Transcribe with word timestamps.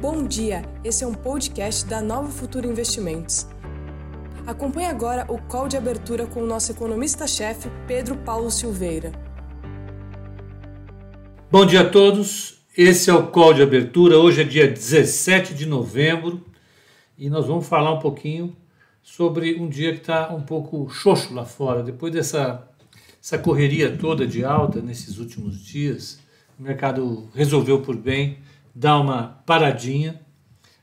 Bom 0.00 0.26
dia, 0.26 0.62
esse 0.82 1.04
é 1.04 1.06
um 1.06 1.12
podcast 1.12 1.84
da 1.84 2.00
Nova 2.00 2.30
Futuro 2.30 2.66
Investimentos. 2.66 3.46
Acompanhe 4.46 4.86
agora 4.86 5.30
o 5.30 5.38
call 5.38 5.68
de 5.68 5.76
abertura 5.76 6.26
com 6.26 6.42
o 6.42 6.46
nosso 6.46 6.72
economista-chefe, 6.72 7.68
Pedro 7.86 8.16
Paulo 8.16 8.50
Silveira. 8.50 9.12
Bom 11.50 11.66
dia 11.66 11.82
a 11.82 11.90
todos, 11.90 12.62
esse 12.74 13.10
é 13.10 13.14
o 13.14 13.26
call 13.26 13.52
de 13.52 13.60
abertura. 13.60 14.16
Hoje 14.18 14.40
é 14.40 14.44
dia 14.44 14.66
17 14.66 15.52
de 15.52 15.66
novembro 15.66 16.46
e 17.18 17.28
nós 17.28 17.46
vamos 17.46 17.68
falar 17.68 17.92
um 17.92 17.98
pouquinho 17.98 18.56
sobre 19.02 19.60
um 19.60 19.68
dia 19.68 19.92
que 19.92 20.00
está 20.00 20.32
um 20.32 20.40
pouco 20.40 20.88
xoxo 20.88 21.34
lá 21.34 21.44
fora. 21.44 21.82
Depois 21.82 22.10
dessa 22.10 22.66
essa 23.22 23.36
correria 23.36 23.98
toda 23.98 24.26
de 24.26 24.46
alta 24.46 24.80
nesses 24.80 25.18
últimos 25.18 25.62
dias, 25.62 26.18
o 26.58 26.62
mercado 26.62 27.28
resolveu 27.34 27.82
por 27.82 27.98
bem 27.98 28.38
dar 28.74 28.98
uma 28.98 29.42
paradinha, 29.46 30.20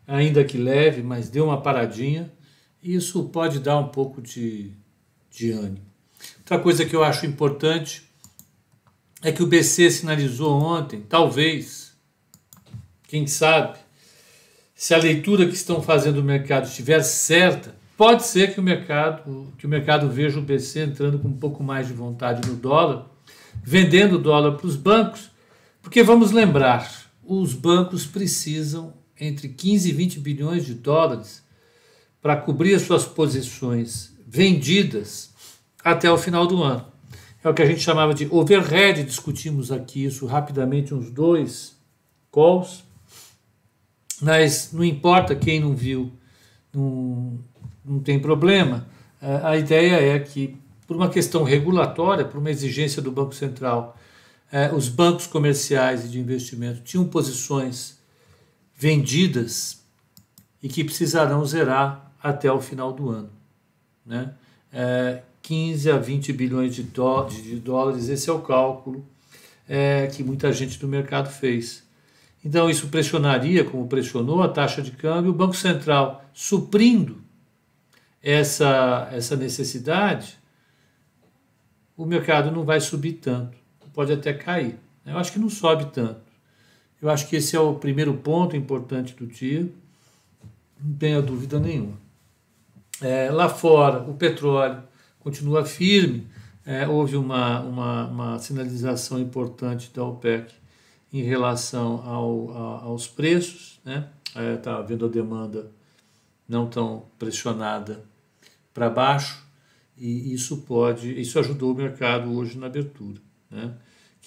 ainda 0.05 0.43
que 0.43 0.57
leve, 0.57 1.01
mas 1.01 1.29
deu 1.29 1.45
uma 1.45 1.61
paradinha. 1.61 2.31
Isso 2.81 3.23
pode 3.25 3.59
dar 3.59 3.77
um 3.77 3.89
pouco 3.89 4.21
de, 4.21 4.71
de 5.29 5.51
ânimo. 5.51 5.85
Outra 6.39 6.59
coisa 6.59 6.85
que 6.85 6.95
eu 6.95 7.03
acho 7.03 7.25
importante 7.25 8.03
é 9.21 9.31
que 9.31 9.43
o 9.43 9.47
BC 9.47 9.91
sinalizou 9.91 10.53
ontem, 10.53 11.01
talvez, 11.01 11.93
quem 13.07 13.25
sabe, 13.25 13.77
se 14.75 14.93
a 14.93 14.97
leitura 14.97 15.47
que 15.47 15.55
estão 15.55 15.81
fazendo 15.81 16.15
do 16.15 16.23
mercado 16.23 16.67
estiver 16.67 17.01
certa, 17.01 17.75
pode 17.97 18.25
ser 18.25 18.53
que 18.53 18.59
o 18.59 18.63
mercado, 18.63 19.51
que 19.57 19.65
o 19.65 19.69
mercado 19.69 20.07
veja 20.07 20.37
o 20.37 20.41
BC 20.41 20.81
entrando 20.81 21.17
com 21.17 21.27
um 21.27 21.37
pouco 21.37 21.63
mais 21.63 21.87
de 21.87 21.93
vontade 21.93 22.47
no 22.47 22.55
dólar, 22.55 23.07
vendendo 23.63 24.19
dólar 24.19 24.51
para 24.51 24.67
os 24.67 24.75
bancos, 24.75 25.31
porque 25.81 26.03
vamos 26.03 26.31
lembrar, 26.31 27.06
os 27.27 27.53
bancos 27.53 28.05
precisam 28.05 28.93
entre 29.19 29.49
15 29.49 29.89
e 29.89 29.91
20 29.91 30.19
bilhões 30.19 30.65
de 30.65 30.73
dólares 30.73 31.43
para 32.21 32.37
cobrir 32.37 32.73
as 32.73 32.83
suas 32.83 33.05
posições 33.05 34.13
vendidas 34.25 35.31
até 35.83 36.09
o 36.11 36.17
final 36.17 36.47
do 36.47 36.63
ano. 36.63 36.85
É 37.43 37.49
o 37.49 37.53
que 37.53 37.61
a 37.61 37.65
gente 37.65 37.81
chamava 37.81 38.13
de 38.13 38.27
overhead, 38.31 39.03
discutimos 39.03 39.71
aqui 39.71 40.05
isso 40.05 40.25
rapidamente, 40.25 40.93
uns 40.93 41.11
dois 41.11 41.75
calls, 42.31 42.83
mas 44.21 44.71
não 44.73 44.83
importa 44.83 45.35
quem 45.35 45.59
não 45.59 45.75
viu, 45.75 46.11
não, 46.73 47.39
não 47.85 47.99
tem 47.99 48.19
problema. 48.19 48.87
A 49.21 49.57
ideia 49.57 50.15
é 50.15 50.19
que, 50.19 50.57
por 50.85 50.95
uma 50.95 51.09
questão 51.09 51.43
regulatória, 51.43 52.25
por 52.25 52.39
uma 52.39 52.49
exigência 52.49 53.01
do 53.01 53.11
Banco 53.11 53.33
Central, 53.33 53.97
é, 54.51 54.73
os 54.73 54.87
bancos 54.87 55.27
comerciais 55.27 56.05
e 56.05 56.09
de 56.09 56.19
investimento 56.19 56.81
tinham 56.81 57.05
posições 57.05 57.97
vendidas 58.75 59.83
e 60.61 60.69
que 60.69 60.83
precisarão 60.83 61.45
zerar 61.45 62.11
até 62.21 62.51
o 62.51 62.61
final 62.61 62.93
do 62.93 63.09
ano. 63.09 63.29
Né? 64.05 64.33
É, 64.71 65.21
15 65.41 65.91
a 65.91 65.97
20 65.97 66.33
bilhões 66.33 66.75
de, 66.75 66.83
dó 66.83 67.23
de 67.23 67.55
dólares, 67.59 68.09
esse 68.09 68.29
é 68.29 68.33
o 68.33 68.41
cálculo 68.41 69.05
é, 69.67 70.07
que 70.07 70.23
muita 70.23 70.51
gente 70.51 70.79
do 70.79 70.87
mercado 70.87 71.29
fez. 71.29 71.83
Então, 72.43 72.69
isso 72.69 72.87
pressionaria, 72.87 73.65
como 73.65 73.87
pressionou, 73.87 74.41
a 74.41 74.47
taxa 74.47 74.81
de 74.81 74.91
câmbio, 74.91 75.31
o 75.31 75.33
Banco 75.33 75.55
Central 75.55 76.23
suprindo 76.33 77.21
essa, 78.21 79.09
essa 79.11 79.35
necessidade, 79.35 80.37
o 81.95 82.05
mercado 82.05 82.51
não 82.51 82.63
vai 82.63 82.79
subir 82.79 83.13
tanto 83.13 83.57
pode 83.97 84.13
até 84.13 84.31
cair. 84.31 84.77
Eu 85.03 85.17
acho 85.17 85.31
que 85.31 85.39
não 85.39 85.49
sobe 85.49 85.85
tanto. 85.85 86.21
Eu 87.01 87.09
acho 87.09 87.27
que 87.27 87.35
esse 87.35 87.55
é 87.55 87.59
o 87.59 87.73
primeiro 87.73 88.13
ponto 88.13 88.55
importante 88.55 89.15
do 89.15 89.25
dia, 89.25 89.67
não 90.79 90.95
tenha 90.97 91.19
dúvida 91.19 91.59
nenhuma. 91.59 91.97
É, 93.01 93.31
lá 93.31 93.49
fora, 93.49 94.07
o 94.07 94.13
petróleo 94.13 94.83
continua 95.19 95.65
firme, 95.65 96.27
é, 96.63 96.87
houve 96.87 97.17
uma, 97.17 97.59
uma, 97.61 98.05
uma, 98.05 98.39
sinalização 98.39 99.19
importante 99.19 99.89
da 99.91 100.03
OPEC 100.03 100.53
em 101.11 101.23
relação 101.23 102.03
ao, 102.05 102.51
a, 102.51 102.83
aos 102.83 103.07
preços, 103.07 103.79
está 103.79 103.89
né? 103.89 104.09
é, 104.35 104.57
tá 104.57 104.77
havendo 104.77 105.07
a 105.07 105.09
demanda 105.09 105.71
não 106.47 106.67
tão 106.67 107.05
pressionada 107.17 108.05
para 108.75 108.91
baixo, 108.91 109.43
e 109.97 110.31
isso 110.31 110.57
pode, 110.57 111.19
isso 111.19 111.39
ajudou 111.39 111.71
o 111.71 111.75
mercado 111.75 112.31
hoje 112.37 112.59
na 112.59 112.67
abertura. 112.67 113.19
Né? 113.49 113.73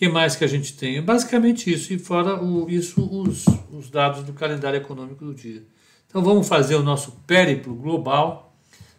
Que 0.01 0.09
mais 0.09 0.35
que 0.35 0.43
a 0.43 0.47
gente 0.47 0.79
tem? 0.79 1.03
Basicamente 1.03 1.71
isso, 1.71 1.93
e 1.93 1.99
fora 1.99 2.43
o, 2.43 2.71
isso 2.71 3.03
os, 3.03 3.45
os 3.71 3.91
dados 3.91 4.25
do 4.25 4.33
calendário 4.33 4.79
econômico 4.79 5.23
do 5.27 5.35
dia. 5.35 5.63
Então 6.07 6.23
vamos 6.25 6.49
fazer 6.49 6.75
o 6.75 6.83
nosso 6.83 7.13
périplo 7.27 7.75
global 7.75 8.57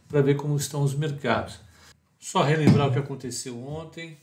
para 0.07 0.21
ver 0.21 0.35
como 0.35 0.55
estão 0.55 0.83
os 0.83 0.93
mercados. 0.93 1.59
Só 2.19 2.43
relembrar 2.43 2.87
o 2.87 2.91
que 2.93 2.99
aconteceu 2.99 3.59
ontem. 3.67 4.15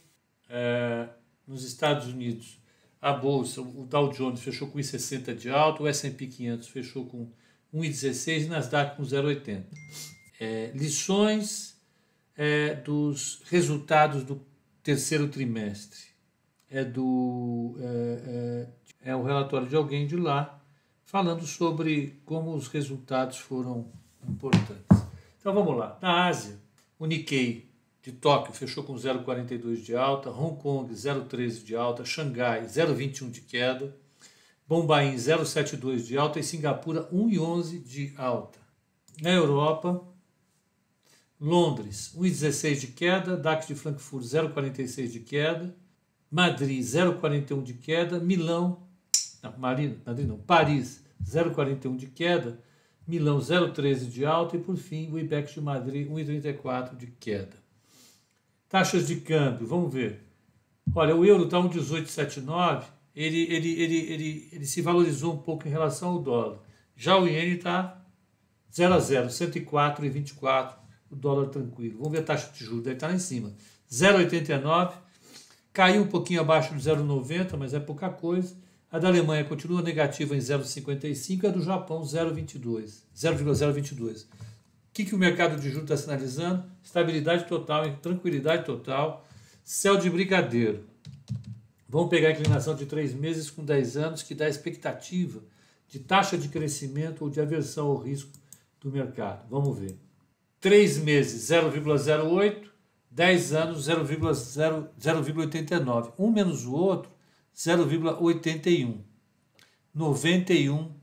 É, 0.48 1.08
nos 1.48 1.64
Estados 1.64 2.06
Unidos, 2.06 2.60
a 3.02 3.12
bolsa, 3.12 3.60
o 3.60 3.84
Dow 3.84 4.12
Jones 4.12 4.40
fechou 4.40 4.68
com 4.68 4.78
1,60 4.78 5.34
de 5.34 5.50
alta, 5.50 5.82
o 5.82 5.88
S&P 5.88 6.28
500 6.28 6.68
fechou 6.68 7.06
com 7.06 7.28
1,16 7.74 8.42
e 8.42 8.46
Nasdaq 8.46 8.96
com 8.96 9.02
0,80. 9.02 9.64
É, 10.38 10.70
lições 10.76 11.76
é, 12.36 12.76
dos 12.76 13.42
resultados 13.50 14.22
do 14.22 14.40
terceiro 14.84 15.26
trimestre 15.26 16.07
é 16.70 16.84
do 16.84 17.76
é, 17.80 18.66
é, 19.02 19.10
é 19.10 19.16
o 19.16 19.22
relatório 19.22 19.66
de 19.66 19.76
alguém 19.76 20.06
de 20.06 20.16
lá 20.16 20.60
falando 21.04 21.46
sobre 21.46 22.20
como 22.26 22.54
os 22.54 22.68
resultados 22.68 23.38
foram 23.38 23.90
importantes. 24.28 25.06
Então 25.40 25.54
vamos 25.54 25.76
lá. 25.76 25.98
Na 26.02 26.26
Ásia, 26.26 26.58
o 26.98 27.06
Nikkei 27.06 27.70
de 28.02 28.12
Tóquio 28.12 28.52
fechou 28.52 28.84
com 28.84 28.94
0,42 28.94 29.76
de 29.76 29.96
alta, 29.96 30.30
Hong 30.30 30.60
Kong 30.60 30.92
0,13 30.92 31.64
de 31.64 31.74
alta, 31.74 32.04
Xangai 32.04 32.64
0,21 32.66 33.30
de 33.30 33.40
queda, 33.40 33.96
Bombaim 34.66 35.14
0,72 35.14 36.04
de 36.04 36.18
alta 36.18 36.38
e 36.38 36.42
Singapura 36.42 37.08
1,11 37.10 37.82
de 37.82 38.12
alta. 38.18 38.58
Na 39.22 39.30
Europa, 39.30 40.06
Londres 41.40 42.12
1,16 42.16 42.80
de 42.80 42.86
queda, 42.88 43.36
DAX 43.36 43.66
de 43.66 43.74
Frankfurt 43.74 44.24
0,46 44.24 45.08
de 45.08 45.20
queda, 45.20 45.74
Madrid 46.30 46.80
0,41 46.80 47.62
de 47.62 47.74
queda, 47.74 48.18
Milão, 48.20 48.82
não, 49.42 49.58
Madrid, 49.58 49.96
não, 50.26 50.38
Paris 50.38 51.04
0,41 51.24 51.96
de 51.96 52.06
queda, 52.06 52.60
Milão 53.06 53.38
0,13 53.38 54.08
de 54.08 54.24
alta 54.26 54.56
e 54.56 54.60
por 54.60 54.76
fim 54.76 55.10
o 55.10 55.18
IBEX 55.18 55.54
de 55.54 55.60
Madrid 55.60 56.08
1,34 56.08 56.96
de 56.96 57.06
queda. 57.06 57.56
Taxas 58.68 59.06
de 59.06 59.16
câmbio, 59.16 59.66
vamos 59.66 59.92
ver. 59.92 60.22
Olha, 60.94 61.16
o 61.16 61.24
euro 61.24 61.44
está 61.44 61.56
1,1879, 61.58 62.84
ele, 63.16 63.42
ele, 63.52 63.82
ele, 63.82 63.96
ele, 64.12 64.48
ele 64.52 64.66
se 64.66 64.82
valorizou 64.82 65.34
um 65.34 65.38
pouco 65.38 65.66
em 65.66 65.70
relação 65.70 66.10
ao 66.10 66.18
dólar. 66.18 66.58
Já 66.94 67.16
o 67.16 67.26
iene 67.26 67.56
está 67.56 68.04
0 68.74 68.94
a 68.94 68.98
0, 68.98 69.28
104,24, 69.28 70.74
o 71.10 71.16
dólar 71.16 71.46
tranquilo. 71.48 71.98
Vamos 71.98 72.12
ver 72.12 72.18
a 72.20 72.24
taxa 72.24 72.52
de 72.52 72.64
juros, 72.64 72.84
deve 72.84 72.96
estar 72.96 73.06
tá 73.06 73.12
lá 73.12 73.16
em 73.16 73.20
cima. 73.20 73.54
0,89 73.90 74.92
caiu 75.78 76.02
um 76.02 76.08
pouquinho 76.08 76.40
abaixo 76.40 76.74
do 76.74 76.80
0,90, 76.80 77.56
mas 77.56 77.72
é 77.72 77.78
pouca 77.78 78.10
coisa. 78.10 78.56
A 78.90 78.98
da 78.98 79.06
Alemanha 79.06 79.44
continua 79.44 79.80
negativa 79.80 80.34
em 80.34 80.40
0,55 80.40 81.44
e 81.44 81.46
a 81.46 81.50
do 81.50 81.62
Japão 81.62 82.02
0,22. 82.02 83.02
0,022. 83.16 84.22
O 84.22 84.26
que, 84.92 85.04
que 85.04 85.14
o 85.14 85.18
mercado 85.18 85.54
de 85.54 85.70
juros 85.70 85.84
está 85.84 85.96
sinalizando? 85.96 86.64
Estabilidade 86.82 87.46
total, 87.46 87.96
tranquilidade 87.98 88.64
total, 88.64 89.24
céu 89.62 89.96
de 89.96 90.10
brigadeiro. 90.10 90.84
Vamos 91.88 92.10
pegar 92.10 92.30
a 92.30 92.32
inclinação 92.32 92.74
de 92.74 92.84
3 92.84 93.14
meses 93.14 93.48
com 93.48 93.64
10 93.64 93.96
anos, 93.98 94.22
que 94.24 94.34
dá 94.34 94.48
expectativa 94.48 95.40
de 95.88 96.00
taxa 96.00 96.36
de 96.36 96.48
crescimento 96.48 97.22
ou 97.22 97.30
de 97.30 97.40
aversão 97.40 97.86
ao 97.86 97.98
risco 97.98 98.32
do 98.80 98.90
mercado. 98.90 99.46
Vamos 99.48 99.78
ver. 99.78 99.96
3 100.60 100.98
meses 100.98 101.48
0,08, 101.48 102.67
10 103.18 103.52
anos 103.52 103.86
0,89. 103.88 106.12
Um 106.16 106.30
menos 106.30 106.64
o 106.64 106.72
outro, 106.72 107.10
0,81. 107.52 109.00
91, 109.92 110.94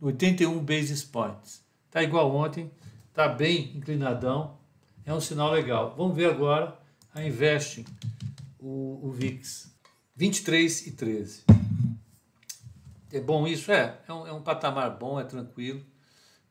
81 0.00 0.64
basis 0.64 1.02
points. 1.02 1.64
Está 1.86 2.04
igual 2.04 2.32
ontem, 2.32 2.70
está 3.08 3.26
bem 3.26 3.76
inclinadão, 3.76 4.60
é 5.04 5.12
um 5.12 5.20
sinal 5.20 5.50
legal. 5.50 5.92
Vamos 5.96 6.14
ver 6.14 6.30
agora 6.30 6.78
a 7.12 7.24
Investing, 7.24 7.84
o, 8.60 9.00
o 9.02 9.10
VIX, 9.10 9.74
23 10.14 10.86
e 10.86 10.92
13. 10.92 11.42
É 13.10 13.18
bom 13.18 13.44
isso? 13.48 13.72
É, 13.72 13.98
é 14.06 14.12
um, 14.12 14.24
é 14.24 14.32
um 14.32 14.40
patamar 14.40 14.96
bom, 14.96 15.18
é 15.18 15.24
tranquilo. 15.24 15.84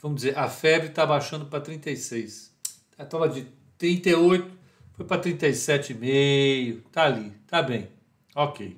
Vamos 0.01 0.23
dizer, 0.23 0.37
a 0.37 0.49
febre 0.49 0.89
está 0.89 1.05
baixando 1.05 1.45
para 1.45 1.61
36. 1.61 2.53
Estava 2.99 3.29
de 3.29 3.47
38, 3.77 4.58
foi 4.99 5.05
para 5.05 5.21
37,5, 5.21 6.81
tá 6.91 7.05
ali, 7.05 7.31
tá 7.47 7.63
bem. 7.63 7.87
Ok. 8.35 8.75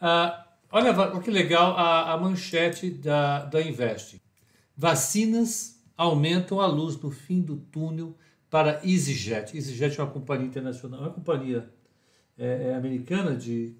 Ah, 0.00 0.44
Olha, 0.76 0.92
que 1.20 1.30
legal 1.30 1.76
a, 1.76 2.12
a 2.12 2.16
manchete 2.18 2.90
da, 2.90 3.44
da 3.44 3.62
Invest. 3.62 4.20
Vacinas 4.76 5.80
aumentam 5.96 6.60
a 6.60 6.66
luz 6.66 7.00
no 7.00 7.12
fim 7.12 7.40
do 7.40 7.58
túnel 7.58 8.18
para 8.50 8.80
EasyJet. 8.84 9.56
EasyJet 9.56 10.00
é 10.00 10.02
uma 10.02 10.10
companhia 10.10 10.48
internacional, 10.48 10.98
uma 10.98 11.10
companhia 11.10 11.72
é, 12.36 12.70
é, 12.70 12.74
americana 12.74 13.36
de, 13.36 13.76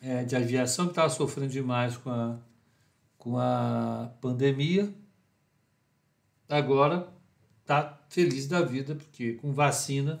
é, 0.00 0.22
de 0.22 0.36
aviação 0.36 0.84
que 0.84 0.92
estava 0.92 1.10
sofrendo 1.10 1.50
demais 1.50 1.96
com 1.96 2.10
a, 2.10 2.38
com 3.18 3.36
a 3.36 4.12
pandemia. 4.20 4.94
Agora 6.48 7.08
está 7.60 8.04
feliz 8.08 8.46
da 8.46 8.62
vida, 8.62 8.94
porque 8.94 9.32
com 9.32 9.52
vacina 9.52 10.20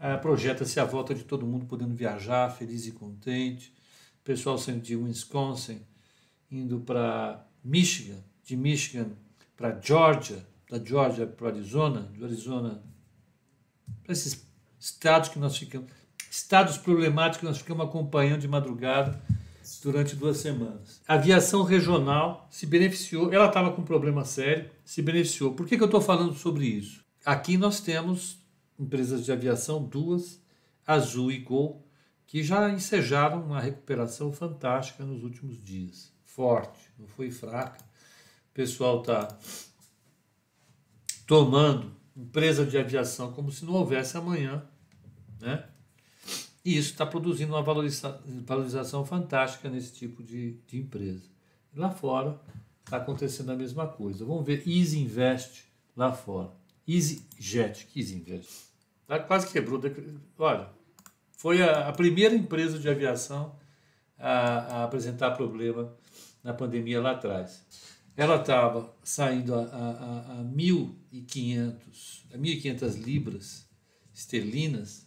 é, 0.00 0.16
projeta-se 0.16 0.78
a 0.78 0.84
volta 0.84 1.14
de 1.14 1.24
todo 1.24 1.46
mundo 1.46 1.66
podendo 1.66 1.94
viajar, 1.94 2.50
feliz 2.50 2.86
e 2.86 2.92
contente. 2.92 3.72
Pessoal 4.22 4.58
saindo 4.58 4.82
de 4.82 4.94
Wisconsin, 4.94 5.80
indo 6.50 6.80
para 6.80 7.44
Michigan, 7.64 8.22
de 8.44 8.56
Michigan 8.56 9.10
para 9.56 9.78
Georgia, 9.80 10.46
da 10.70 10.78
Georgia 10.78 11.26
para 11.26 11.48
Arizona, 11.48 12.10
de 12.12 12.22
Arizona 12.22 12.82
para 14.04 14.12
esses 14.12 14.46
estados 14.78 15.30
que 15.30 15.38
nós 15.38 15.56
ficamos, 15.56 15.90
estados 16.30 16.76
problemáticos 16.76 17.40
que 17.40 17.46
nós 17.46 17.58
ficamos 17.58 17.86
acompanhando 17.86 18.40
de 18.40 18.48
madrugada 18.48 19.20
durante 19.82 20.14
duas 20.14 20.38
semanas. 20.38 21.00
A 21.06 21.14
aviação 21.14 21.62
regional 21.62 22.46
se 22.50 22.66
beneficiou, 22.66 23.32
ela 23.32 23.46
estava 23.46 23.72
com 23.72 23.82
um 23.82 23.84
problema 23.84 24.24
sério, 24.24 24.70
se 24.84 25.02
beneficiou. 25.02 25.52
Por 25.52 25.66
que, 25.66 25.76
que 25.76 25.82
eu 25.82 25.86
estou 25.86 26.00
falando 26.00 26.34
sobre 26.34 26.66
isso? 26.66 27.04
Aqui 27.24 27.56
nós 27.58 27.80
temos 27.80 28.38
empresas 28.78 29.24
de 29.24 29.32
aviação, 29.32 29.82
duas, 29.82 30.40
Azul 30.86 31.32
e 31.32 31.38
Gol, 31.38 31.86
que 32.26 32.42
já 32.42 32.70
ensejaram 32.70 33.42
uma 33.42 33.60
recuperação 33.60 34.32
fantástica 34.32 35.04
nos 35.04 35.22
últimos 35.22 35.62
dias. 35.62 36.12
Forte, 36.24 36.78
não 36.98 37.06
foi 37.06 37.30
fraca. 37.30 37.82
O 38.50 38.54
pessoal 38.54 39.00
está 39.00 39.28
tomando 41.26 41.90
empresa 42.16 42.64
de 42.64 42.76
aviação 42.76 43.32
como 43.32 43.50
se 43.50 43.64
não 43.64 43.74
houvesse 43.74 44.16
amanhã, 44.16 44.66
né? 45.40 45.68
E 46.64 46.76
isso 46.76 46.90
está 46.90 47.06
produzindo 47.06 47.54
uma 47.54 47.62
valoriza 47.62 48.20
valorização 48.44 49.04
fantástica 49.04 49.70
nesse 49.70 49.92
tipo 49.92 50.22
de, 50.22 50.58
de 50.66 50.78
empresa. 50.78 51.24
Lá 51.74 51.90
fora 51.90 52.40
está 52.84 52.98
acontecendo 52.98 53.52
a 53.52 53.56
mesma 53.56 53.86
coisa. 53.86 54.24
Vamos 54.24 54.44
ver 54.44 54.66
Easy 54.66 54.98
Invest 54.98 55.64
lá 55.96 56.12
fora. 56.12 56.50
EasyJet, 56.86 57.86
que 57.86 58.00
Easy 58.00 58.16
Invest. 58.16 58.67
Tá, 59.08 59.18
quase 59.18 59.48
quebrou. 59.48 59.80
Olha, 60.38 60.68
foi 61.32 61.60
a, 61.60 61.88
a 61.88 61.92
primeira 61.92 62.32
empresa 62.32 62.78
de 62.78 62.88
aviação 62.88 63.56
a, 64.16 64.82
a 64.82 64.84
apresentar 64.84 65.32
problema 65.32 65.92
na 66.44 66.54
pandemia 66.54 67.00
lá 67.00 67.10
atrás 67.10 67.66
ela 68.18 68.40
estava 68.40 68.92
saindo 69.04 69.54
a, 69.54 69.60
a, 69.60 70.40
a 70.40 70.44
1.500 70.44 73.00
libras 73.00 73.64
esterlinas 74.12 75.06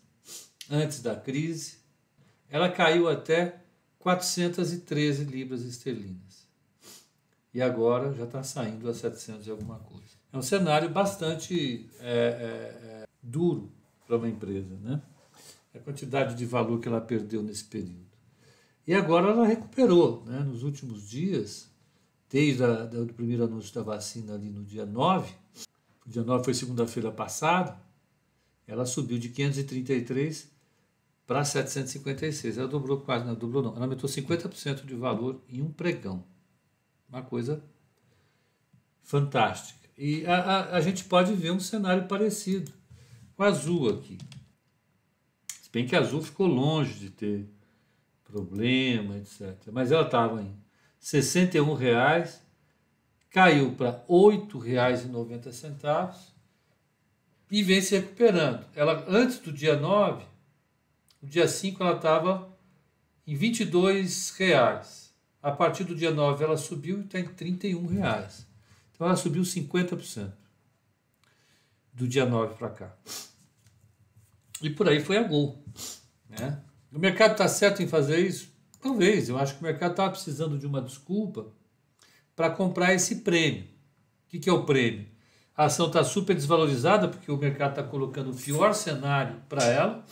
antes 0.70 1.02
da 1.02 1.14
crise, 1.14 1.80
ela 2.50 2.72
caiu 2.72 3.10
até 3.10 3.62
413 4.00 5.26
libras 5.26 5.64
esterlinas. 5.64 6.48
E 7.54 7.62
agora 7.62 8.14
já 8.14 8.24
está 8.24 8.42
saindo 8.44 8.90
a 8.90 8.94
700 8.94 9.46
e 9.46 9.52
alguma 9.52 9.80
coisa. 9.80 10.16
É 10.32 10.38
um 10.38 10.42
cenário 10.42 10.90
bastante 10.90 11.90
é, 12.00 12.08
é, 12.08 13.02
é, 13.02 13.06
duro 13.22 13.74
para 14.12 14.18
uma 14.18 14.28
empresa, 14.28 14.78
né? 14.84 15.02
A 15.74 15.80
quantidade 15.80 16.36
de 16.36 16.46
valor 16.46 16.82
que 16.82 16.88
ela 16.90 17.00
perdeu 17.00 17.42
nesse 17.42 17.64
período. 17.64 18.12
E 18.86 18.94
agora 18.94 19.30
ela 19.30 19.48
recuperou, 19.48 20.26
né? 20.26 20.40
Nos 20.40 20.64
últimos 20.64 21.10
dias, 21.10 21.70
desde 22.30 22.62
a, 22.62 22.84
do 22.86 23.14
primeiro 23.14 23.46
anúncio 23.46 23.74
da 23.74 23.82
vacina 23.82 24.34
ali 24.34 24.50
no 24.50 24.66
dia 24.66 24.86
9, 24.86 25.34
o 26.06 26.10
dia 26.10 26.24
9 26.24 26.44
foi 26.44 26.54
segunda-feira 26.54 27.10
passada, 27.10 27.80
ela 28.68 28.86
subiu 28.86 29.18
de 29.18 29.30
533 29.30 30.52
para 31.26 31.46
756. 31.46 32.58
Ela 32.58 32.68
dobrou 32.68 33.00
quase, 33.00 33.26
não 33.26 33.34
dobrou 33.34 33.64
não, 33.64 33.76
ela 33.76 33.86
aumentou 33.86 34.10
50% 34.10 34.86
de 34.86 34.96
valor 34.96 35.42
em 35.48 35.62
um 35.62 35.72
pregão. 35.72 36.26
Uma 37.08 37.22
coisa 37.22 37.64
fantástica. 39.04 39.88
E 39.98 40.26
a, 40.26 40.36
a, 40.36 40.76
a, 40.78 40.82
gente 40.82 41.06
pode 41.06 41.34
ver 41.34 41.52
um 41.52 41.60
cenário 41.60 42.08
parecido 42.08 42.74
a 43.44 43.48
Azul 43.48 43.90
aqui. 43.90 44.18
Se 45.62 45.70
bem 45.72 45.88
que 45.88 45.96
Azul 45.96 46.22
ficou 46.22 46.48
longe 46.48 46.94
de 46.94 47.10
ter 47.10 47.50
problema, 48.24 49.18
etc. 49.18 49.58
Mas 49.72 49.92
ela 49.92 50.06
estava 50.06 50.42
em 50.42 50.56
61 51.00 51.74
reais, 51.74 52.42
caiu 53.30 53.76
para 53.76 53.92
R$ 53.92 54.04
8,90 54.10 56.16
e 57.50 57.64
vem 57.64 57.82
se 57.82 57.98
recuperando. 57.98 58.66
Ela 58.74 59.04
antes 59.08 59.40
do 59.40 59.52
dia 59.52 59.78
9, 59.78 60.24
no 61.22 61.28
dia 61.28 61.48
5 61.48 61.84
ela 61.84 61.96
estava 61.96 62.58
em 63.28 63.36
22 63.36 64.30
reais. 64.32 65.14
A 65.42 65.52
partir 65.52 65.84
do 65.84 65.96
dia 65.96 66.12
9 66.12 66.44
ela 66.44 66.56
subiu 66.56 67.00
e 67.00 67.02
está 67.02 67.20
em 67.20 67.26
31 67.26 67.88
reais. 67.88 68.46
Então 68.94 69.08
ela 69.08 69.16
subiu 69.16 69.42
50% 69.42 70.32
do 71.94 72.08
dia 72.08 72.26
9 72.26 72.56
para 72.56 72.70
cá. 72.70 72.96
E 74.62 74.70
por 74.70 74.88
aí 74.88 75.00
foi 75.00 75.18
a 75.18 75.24
Gol. 75.24 75.64
Né? 76.30 76.60
O 76.94 77.00
mercado 77.00 77.32
está 77.32 77.48
certo 77.48 77.82
em 77.82 77.88
fazer 77.88 78.20
isso? 78.20 78.52
Talvez, 78.82 79.30
eu 79.30 79.38
acho 79.38 79.56
que 79.56 79.62
o 79.62 79.64
mercado 79.64 79.92
estava 79.92 80.12
precisando 80.12 80.58
de 80.58 80.66
uma 80.66 80.82
desculpa 80.82 81.48
para 82.36 82.50
comprar 82.50 82.94
esse 82.94 83.18
prêmio. 83.18 83.64
O 83.64 84.30
que, 84.30 84.40
que 84.40 84.50
é 84.50 84.54
o 84.54 84.66
prêmio? 84.66 85.08
A 85.56 85.66
ação 85.66 85.88
está 85.88 86.04
super 86.04 86.34
desvalorizada 86.36 87.08
porque 87.08 87.32
o 87.32 87.38
mercado 87.38 87.72
está 87.72 87.84
colocando 87.84 88.32
o 88.32 88.36
pior 88.36 88.74
cenário 88.74 89.36
para 89.48 89.64
ela, 89.66 90.06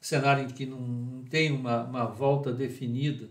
cenário 0.00 0.44
em 0.44 0.48
que 0.48 0.66
não 0.66 1.24
tem 1.28 1.52
uma, 1.52 1.84
uma 1.84 2.04
volta 2.06 2.52
definida 2.52 3.28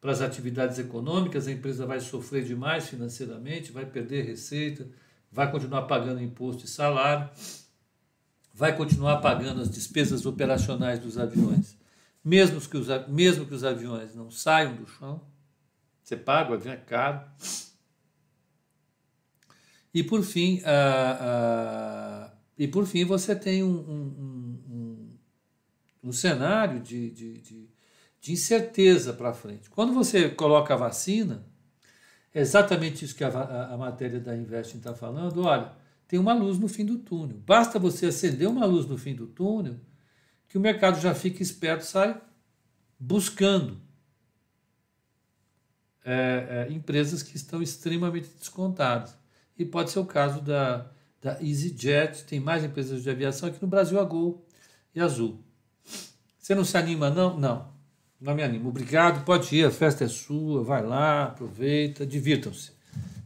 para 0.00 0.12
as 0.12 0.22
atividades 0.22 0.78
econômicas, 0.78 1.46
a 1.46 1.52
empresa 1.52 1.84
vai 1.84 2.00
sofrer 2.00 2.44
demais 2.44 2.88
financeiramente, 2.88 3.72
vai 3.72 3.84
perder 3.84 4.24
receita, 4.24 4.88
vai 5.30 5.50
continuar 5.50 5.82
pagando 5.82 6.22
imposto 6.22 6.64
e 6.64 6.68
salário, 6.68 7.28
vai 8.60 8.76
continuar 8.76 9.16
pagando 9.16 9.60
as 9.60 9.70
despesas 9.70 10.24
operacionais 10.24 11.00
dos 11.00 11.18
aviões 11.18 11.80
mesmo 12.24 12.60
que 12.60 12.76
os, 12.76 12.86
mesmo 13.08 13.46
que 13.46 13.54
os 13.54 13.64
aviões 13.64 14.14
não 14.14 14.30
saiam 14.30 14.74
do 14.74 14.86
chão, 14.86 15.22
você 16.02 16.16
paga, 16.16 16.50
o 16.50 16.54
avião 16.54 16.74
é 16.74 16.76
caro. 16.76 17.22
E 19.92 20.02
por 20.02 20.22
fim, 20.22 20.62
e 22.56 22.68
por 22.68 22.86
fim 22.86 23.04
você 23.04 23.34
tem 23.34 23.64
um, 23.64 23.68
um, 23.68 24.64
um, 24.68 25.18
um 26.04 26.12
cenário 26.12 26.80
de, 26.80 27.10
de, 27.10 27.38
de, 27.38 27.68
de 28.20 28.32
incerteza 28.32 29.12
para 29.12 29.32
frente. 29.32 29.70
Quando 29.70 29.92
você 29.92 30.28
coloca 30.28 30.74
a 30.74 30.76
vacina, 30.76 31.44
é 32.32 32.40
exatamente 32.40 33.04
isso 33.04 33.16
que 33.16 33.24
a, 33.24 33.28
a, 33.28 33.74
a 33.74 33.76
matéria 33.76 34.20
da 34.20 34.36
Investing 34.36 34.78
está 34.78 34.94
falando. 34.94 35.42
Olha, 35.42 35.72
tem 36.10 36.18
uma 36.18 36.34
luz 36.34 36.58
no 36.58 36.66
fim 36.66 36.84
do 36.84 36.98
túnel. 36.98 37.40
Basta 37.46 37.78
você 37.78 38.06
acender 38.06 38.48
uma 38.48 38.66
luz 38.66 38.84
no 38.84 38.98
fim 38.98 39.14
do 39.14 39.28
túnel 39.28 39.76
que 40.48 40.58
o 40.58 40.60
mercado 40.60 41.00
já 41.00 41.14
fica 41.14 41.40
esperto, 41.40 41.84
sai 41.84 42.20
buscando 42.98 43.80
é, 46.04 46.66
é, 46.68 46.72
empresas 46.72 47.22
que 47.22 47.36
estão 47.36 47.62
extremamente 47.62 48.28
descontadas. 48.36 49.16
E 49.56 49.64
pode 49.64 49.92
ser 49.92 50.00
o 50.00 50.04
caso 50.04 50.40
da, 50.40 50.90
da 51.22 51.40
EasyJet, 51.40 52.24
tem 52.24 52.40
mais 52.40 52.64
empresas 52.64 53.04
de 53.04 53.08
aviação 53.08 53.48
aqui 53.48 53.62
no 53.62 53.68
Brasil, 53.68 54.00
a 54.00 54.04
Gol 54.04 54.44
e 54.92 55.00
Azul. 55.00 55.44
Você 56.40 56.56
não 56.56 56.64
se 56.64 56.76
anima, 56.76 57.08
não? 57.08 57.38
Não, 57.38 57.72
não 58.20 58.34
me 58.34 58.42
animo. 58.42 58.70
Obrigado, 58.70 59.24
pode 59.24 59.54
ir, 59.54 59.64
a 59.64 59.70
festa 59.70 60.02
é 60.02 60.08
sua, 60.08 60.64
vai 60.64 60.84
lá, 60.84 61.26
aproveita, 61.26 62.04
divirtam-se. 62.04 62.79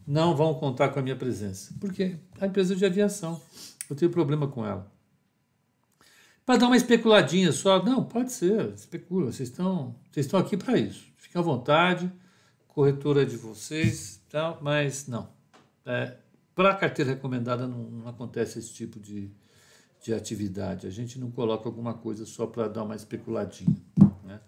Não 0.07 0.37
vão 0.37 0.55
contar 0.55 0.91
com 0.91 0.99
a 0.99 1.03
minha 1.03 1.17
presença. 1.17 1.75
Porque 1.81 2.17
a 2.41 2.47
empresa 2.47 2.77
de 2.77 2.85
aviação, 2.85 3.41
eu 3.89 3.97
tenho 3.97 4.11
problema 4.11 4.47
com 4.47 4.67
ela. 4.67 4.93
Para 6.45 6.59
dar 6.59 6.67
uma 6.67 6.77
especuladinha 6.77 7.51
só, 7.53 7.83
não, 7.83 8.05
pode 8.05 8.31
ser, 8.31 8.75
especula, 8.75 9.33
vocês 9.33 9.49
estão, 9.49 9.97
vocês 10.11 10.27
estão 10.27 10.39
aqui 10.39 10.59
para 10.59 10.79
isso. 10.79 11.07
Fiquem 11.17 11.41
à 11.41 11.43
vontade, 11.43 12.13
corretora 12.69 13.25
de 13.25 13.37
vocês, 13.37 14.21
tal, 14.29 14.59
mas 14.61 15.07
não. 15.07 15.31
É, 15.87 16.19
para 16.55 16.71
a 16.71 16.75
carteira 16.75 17.13
recomendada 17.13 17.67
não, 17.67 17.85
não, 17.85 18.09
acontece 18.09 18.59
esse 18.59 18.75
tipo 18.75 19.01
de, 19.01 19.31
de 20.03 20.13
atividade. 20.13 20.87
A 20.87 20.91
gente 20.91 21.19
não 21.19 21.31
coloca 21.31 21.67
alguma 21.67 21.95
coisa 21.95 22.27
só 22.27 22.47
para 22.47 22.69
dar 22.69 22.83
uma 22.83 22.95
especuladinha. 22.95 23.77
Né? 24.23 24.39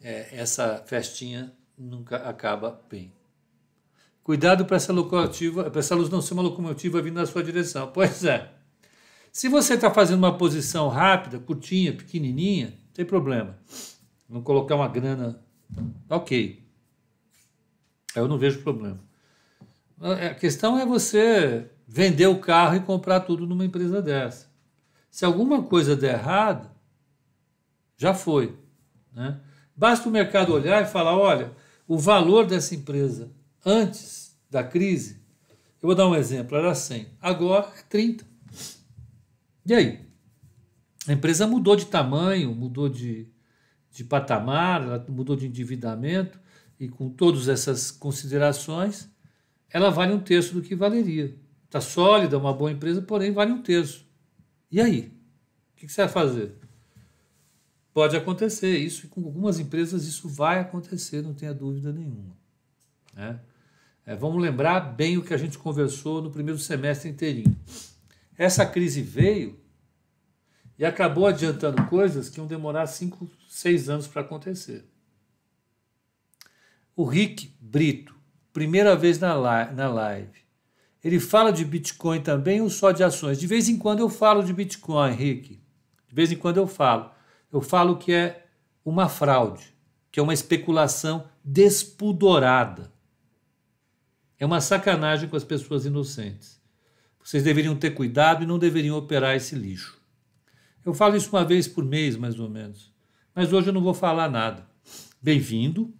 É, 0.00 0.36
essa 0.38 0.84
festinha 0.86 1.52
nunca 1.76 2.16
acaba 2.16 2.80
bem. 2.88 3.12
Cuidado 4.24 4.64
para 4.64 4.76
essa 4.76 4.90
locomotiva, 4.90 5.70
para 5.70 5.80
essa 5.80 5.94
luz 5.94 6.08
não 6.08 6.22
ser 6.22 6.32
uma 6.32 6.42
locomotiva 6.42 7.02
vindo 7.02 7.16
na 7.16 7.26
sua 7.26 7.44
direção. 7.44 7.92
Pois 7.92 8.24
é. 8.24 8.50
Se 9.30 9.50
você 9.50 9.74
está 9.74 9.90
fazendo 9.90 10.18
uma 10.18 10.38
posição 10.38 10.88
rápida, 10.88 11.38
curtinha, 11.38 11.92
pequenininha, 11.92 12.68
não 12.68 12.92
tem 12.94 13.04
problema. 13.04 13.58
Não 14.26 14.40
colocar 14.40 14.76
uma 14.76 14.88
grana, 14.88 15.38
ok. 16.08 16.64
Eu 18.16 18.26
não 18.26 18.38
vejo 18.38 18.62
problema. 18.62 18.98
A 20.00 20.34
questão 20.34 20.78
é 20.78 20.86
você 20.86 21.70
vender 21.86 22.26
o 22.26 22.40
carro 22.40 22.76
e 22.76 22.80
comprar 22.80 23.20
tudo 23.20 23.46
numa 23.46 23.64
empresa 23.64 24.00
dessa. 24.00 24.48
Se 25.10 25.26
alguma 25.26 25.62
coisa 25.64 25.94
der 25.94 26.14
errado, 26.14 26.70
já 27.98 28.14
foi. 28.14 28.56
Né? 29.12 29.38
Basta 29.76 30.08
o 30.08 30.12
mercado 30.12 30.54
olhar 30.54 30.82
e 30.82 30.86
falar: 30.86 31.14
olha, 31.14 31.52
o 31.86 31.98
valor 31.98 32.46
dessa 32.46 32.74
empresa 32.74 33.30
antes 33.64 34.36
da 34.50 34.62
crise, 34.62 35.22
eu 35.82 35.88
vou 35.88 35.94
dar 35.94 36.08
um 36.08 36.14
exemplo, 36.14 36.56
era 36.56 36.74
100, 36.74 37.08
agora 37.20 37.72
é 37.76 37.82
30. 37.88 38.24
E 39.66 39.74
aí? 39.74 40.04
A 41.06 41.12
empresa 41.12 41.46
mudou 41.46 41.76
de 41.76 41.86
tamanho, 41.86 42.54
mudou 42.54 42.88
de, 42.88 43.28
de 43.90 44.04
patamar, 44.04 45.08
mudou 45.08 45.36
de 45.36 45.46
endividamento, 45.46 46.38
e 46.78 46.88
com 46.88 47.10
todas 47.10 47.48
essas 47.48 47.90
considerações, 47.90 49.08
ela 49.70 49.90
vale 49.90 50.12
um 50.12 50.20
terço 50.20 50.54
do 50.54 50.62
que 50.62 50.74
valeria. 50.74 51.36
Está 51.64 51.80
sólida, 51.80 52.38
uma 52.38 52.52
boa 52.52 52.70
empresa, 52.70 53.02
porém 53.02 53.32
vale 53.32 53.52
um 53.52 53.62
terço. 53.62 54.06
E 54.70 54.80
aí? 54.80 55.12
O 55.72 55.76
que 55.76 55.88
você 55.88 56.02
vai 56.02 56.08
fazer? 56.08 56.54
Pode 57.92 58.16
acontecer 58.16 58.76
isso, 58.76 59.06
e 59.06 59.08
com 59.08 59.24
algumas 59.24 59.58
empresas 59.58 60.04
isso 60.04 60.28
vai 60.28 60.60
acontecer, 60.60 61.22
não 61.22 61.34
tenha 61.34 61.54
dúvida 61.54 61.92
nenhuma. 61.92 62.36
Né? 63.12 63.38
É, 64.06 64.14
vamos 64.14 64.42
lembrar 64.42 64.80
bem 64.80 65.16
o 65.16 65.22
que 65.22 65.32
a 65.32 65.38
gente 65.38 65.56
conversou 65.56 66.20
no 66.20 66.30
primeiro 66.30 66.58
semestre 66.58 67.08
inteirinho. 67.08 67.56
Essa 68.36 68.66
crise 68.66 69.00
veio 69.00 69.58
e 70.78 70.84
acabou 70.84 71.26
adiantando 71.26 71.84
coisas 71.86 72.28
que 72.28 72.38
iam 72.38 72.46
demorar 72.46 72.86
cinco, 72.86 73.30
seis 73.48 73.88
anos 73.88 74.06
para 74.06 74.22
acontecer. 74.22 74.84
O 76.94 77.04
Rick 77.04 77.56
Brito, 77.60 78.14
primeira 78.52 78.94
vez 78.94 79.18
na 79.18 79.34
live, 79.34 80.44
ele 81.02 81.20
fala 81.20 81.52
de 81.52 81.64
Bitcoin 81.64 82.22
também 82.22 82.60
ou 82.60 82.70
só 82.70 82.92
de 82.92 83.02
ações? 83.04 83.38
De 83.38 83.46
vez 83.46 83.68
em 83.68 83.76
quando 83.76 84.00
eu 84.00 84.08
falo 84.08 84.42
de 84.42 84.52
Bitcoin, 84.52 85.12
Rick. 85.12 85.60
De 86.08 86.14
vez 86.14 86.30
em 86.30 86.36
quando 86.36 86.56
eu 86.56 86.66
falo. 86.66 87.10
Eu 87.52 87.60
falo 87.60 87.96
que 87.96 88.12
é 88.12 88.46
uma 88.84 89.08
fraude, 89.08 89.74
que 90.10 90.18
é 90.18 90.22
uma 90.22 90.34
especulação 90.34 91.28
despudorada. 91.44 92.93
É 94.38 94.44
uma 94.44 94.60
sacanagem 94.60 95.28
com 95.28 95.36
as 95.36 95.44
pessoas 95.44 95.84
inocentes. 95.86 96.60
Vocês 97.22 97.42
deveriam 97.42 97.76
ter 97.76 97.90
cuidado 97.92 98.42
e 98.42 98.46
não 98.46 98.58
deveriam 98.58 98.96
operar 98.96 99.34
esse 99.34 99.54
lixo. 99.54 99.98
Eu 100.84 100.92
falo 100.92 101.16
isso 101.16 101.30
uma 101.30 101.44
vez 101.44 101.66
por 101.66 101.84
mês, 101.84 102.16
mais 102.16 102.38
ou 102.38 102.50
menos. 102.50 102.92
Mas 103.34 103.52
hoje 103.52 103.68
eu 103.68 103.72
não 103.72 103.82
vou 103.82 103.94
falar 103.94 104.28
nada. 104.28 104.66
Bem-vindo. 105.22 105.94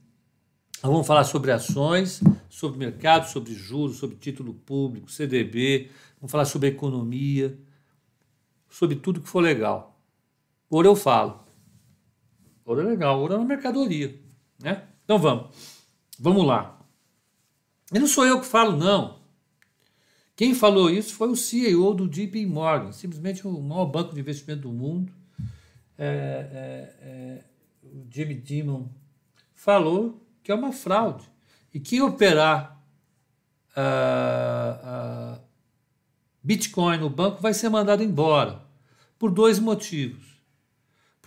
Vamos 0.82 1.06
falar 1.06 1.24
sobre 1.24 1.50
ações, 1.50 2.20
sobre 2.50 2.78
mercado, 2.78 3.26
sobre 3.26 3.54
juros, 3.54 3.96
sobre 3.96 4.16
título 4.16 4.52
público, 4.52 5.10
CDB. 5.10 5.88
Vamos 6.20 6.30
falar 6.30 6.44
sobre 6.44 6.68
economia, 6.68 7.58
sobre 8.68 8.96
tudo 8.96 9.22
que 9.22 9.28
for 9.28 9.40
legal. 9.40 9.98
Ouro 10.68 10.88
eu 10.88 10.96
falo. 10.96 11.42
Ouro 12.66 12.82
é 12.82 12.84
legal, 12.84 13.18
ouro 13.18 13.32
é 13.32 13.36
uma 13.38 13.46
mercadoria. 13.46 14.20
Né? 14.60 14.82
Então 15.04 15.18
vamos. 15.18 15.46
Vamos 16.18 16.44
lá. 16.46 16.73
E 17.94 17.98
não 17.98 18.06
sou 18.06 18.26
eu 18.26 18.40
que 18.40 18.46
falo, 18.46 18.76
não. 18.76 19.20
Quem 20.36 20.54
falou 20.54 20.90
isso 20.90 21.14
foi 21.14 21.28
o 21.28 21.36
CEO 21.36 21.94
do 21.94 22.08
JP 22.08 22.44
Morgan, 22.46 22.90
simplesmente 22.90 23.46
o 23.46 23.62
maior 23.62 23.86
banco 23.86 24.12
de 24.12 24.20
investimento 24.20 24.62
do 24.62 24.72
mundo. 24.72 25.12
É, 25.96 26.04
é, 26.06 27.06
é, 27.08 27.44
o 27.84 28.04
Jimmy 28.10 28.34
Dimon 28.34 28.88
falou 29.54 30.20
que 30.42 30.50
é 30.50 30.54
uma 30.54 30.72
fraude. 30.72 31.24
E 31.72 31.78
quem 31.78 32.02
operar 32.02 32.84
uh, 33.76 35.36
uh, 35.36 35.40
Bitcoin 36.42 36.98
no 36.98 37.08
banco 37.08 37.40
vai 37.40 37.54
ser 37.54 37.68
mandado 37.68 38.02
embora, 38.02 38.60
por 39.18 39.30
dois 39.30 39.58
motivos 39.58 40.34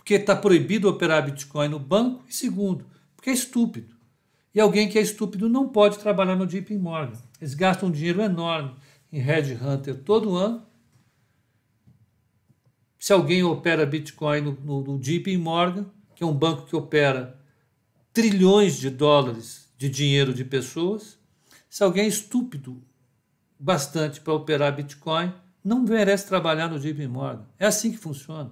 porque 0.08 0.14
está 0.14 0.34
proibido 0.34 0.88
operar 0.88 1.22
Bitcoin 1.22 1.68
no 1.68 1.78
banco, 1.78 2.24
e 2.26 2.34
segundo, 2.34 2.86
porque 3.14 3.28
é 3.28 3.32
estúpido. 3.34 3.94
E 4.54 4.60
alguém 4.60 4.88
que 4.88 4.98
é 4.98 5.02
estúpido 5.02 5.48
não 5.48 5.68
pode 5.68 5.98
trabalhar 5.98 6.36
no 6.36 6.46
JP 6.46 6.76
Morgan. 6.78 7.18
Eles 7.40 7.54
gastam 7.54 7.88
um 7.88 7.92
dinheiro 7.92 8.22
enorme 8.22 8.74
em 9.12 9.20
Red 9.20 9.54
Hunter 9.54 9.96
todo 10.02 10.36
ano. 10.36 10.66
Se 12.98 13.12
alguém 13.12 13.44
opera 13.44 13.86
Bitcoin 13.86 14.40
no, 14.40 14.52
no, 14.52 14.80
no 14.82 14.98
JP 14.98 15.36
Morgan, 15.36 15.86
que 16.14 16.24
é 16.24 16.26
um 16.26 16.34
banco 16.34 16.66
que 16.66 16.74
opera 16.74 17.38
trilhões 18.12 18.76
de 18.76 18.90
dólares 18.90 19.72
de 19.78 19.88
dinheiro 19.88 20.34
de 20.34 20.44
pessoas, 20.44 21.18
se 21.70 21.84
alguém 21.84 22.04
é 22.04 22.08
estúpido 22.08 22.82
bastante 23.58 24.20
para 24.20 24.32
operar 24.32 24.74
Bitcoin, 24.74 25.32
não 25.62 25.82
merece 25.82 26.26
trabalhar 26.26 26.68
no 26.68 26.80
JP 26.80 27.06
Morgan. 27.06 27.46
É 27.58 27.66
assim 27.66 27.92
que 27.92 27.98
funciona. 27.98 28.50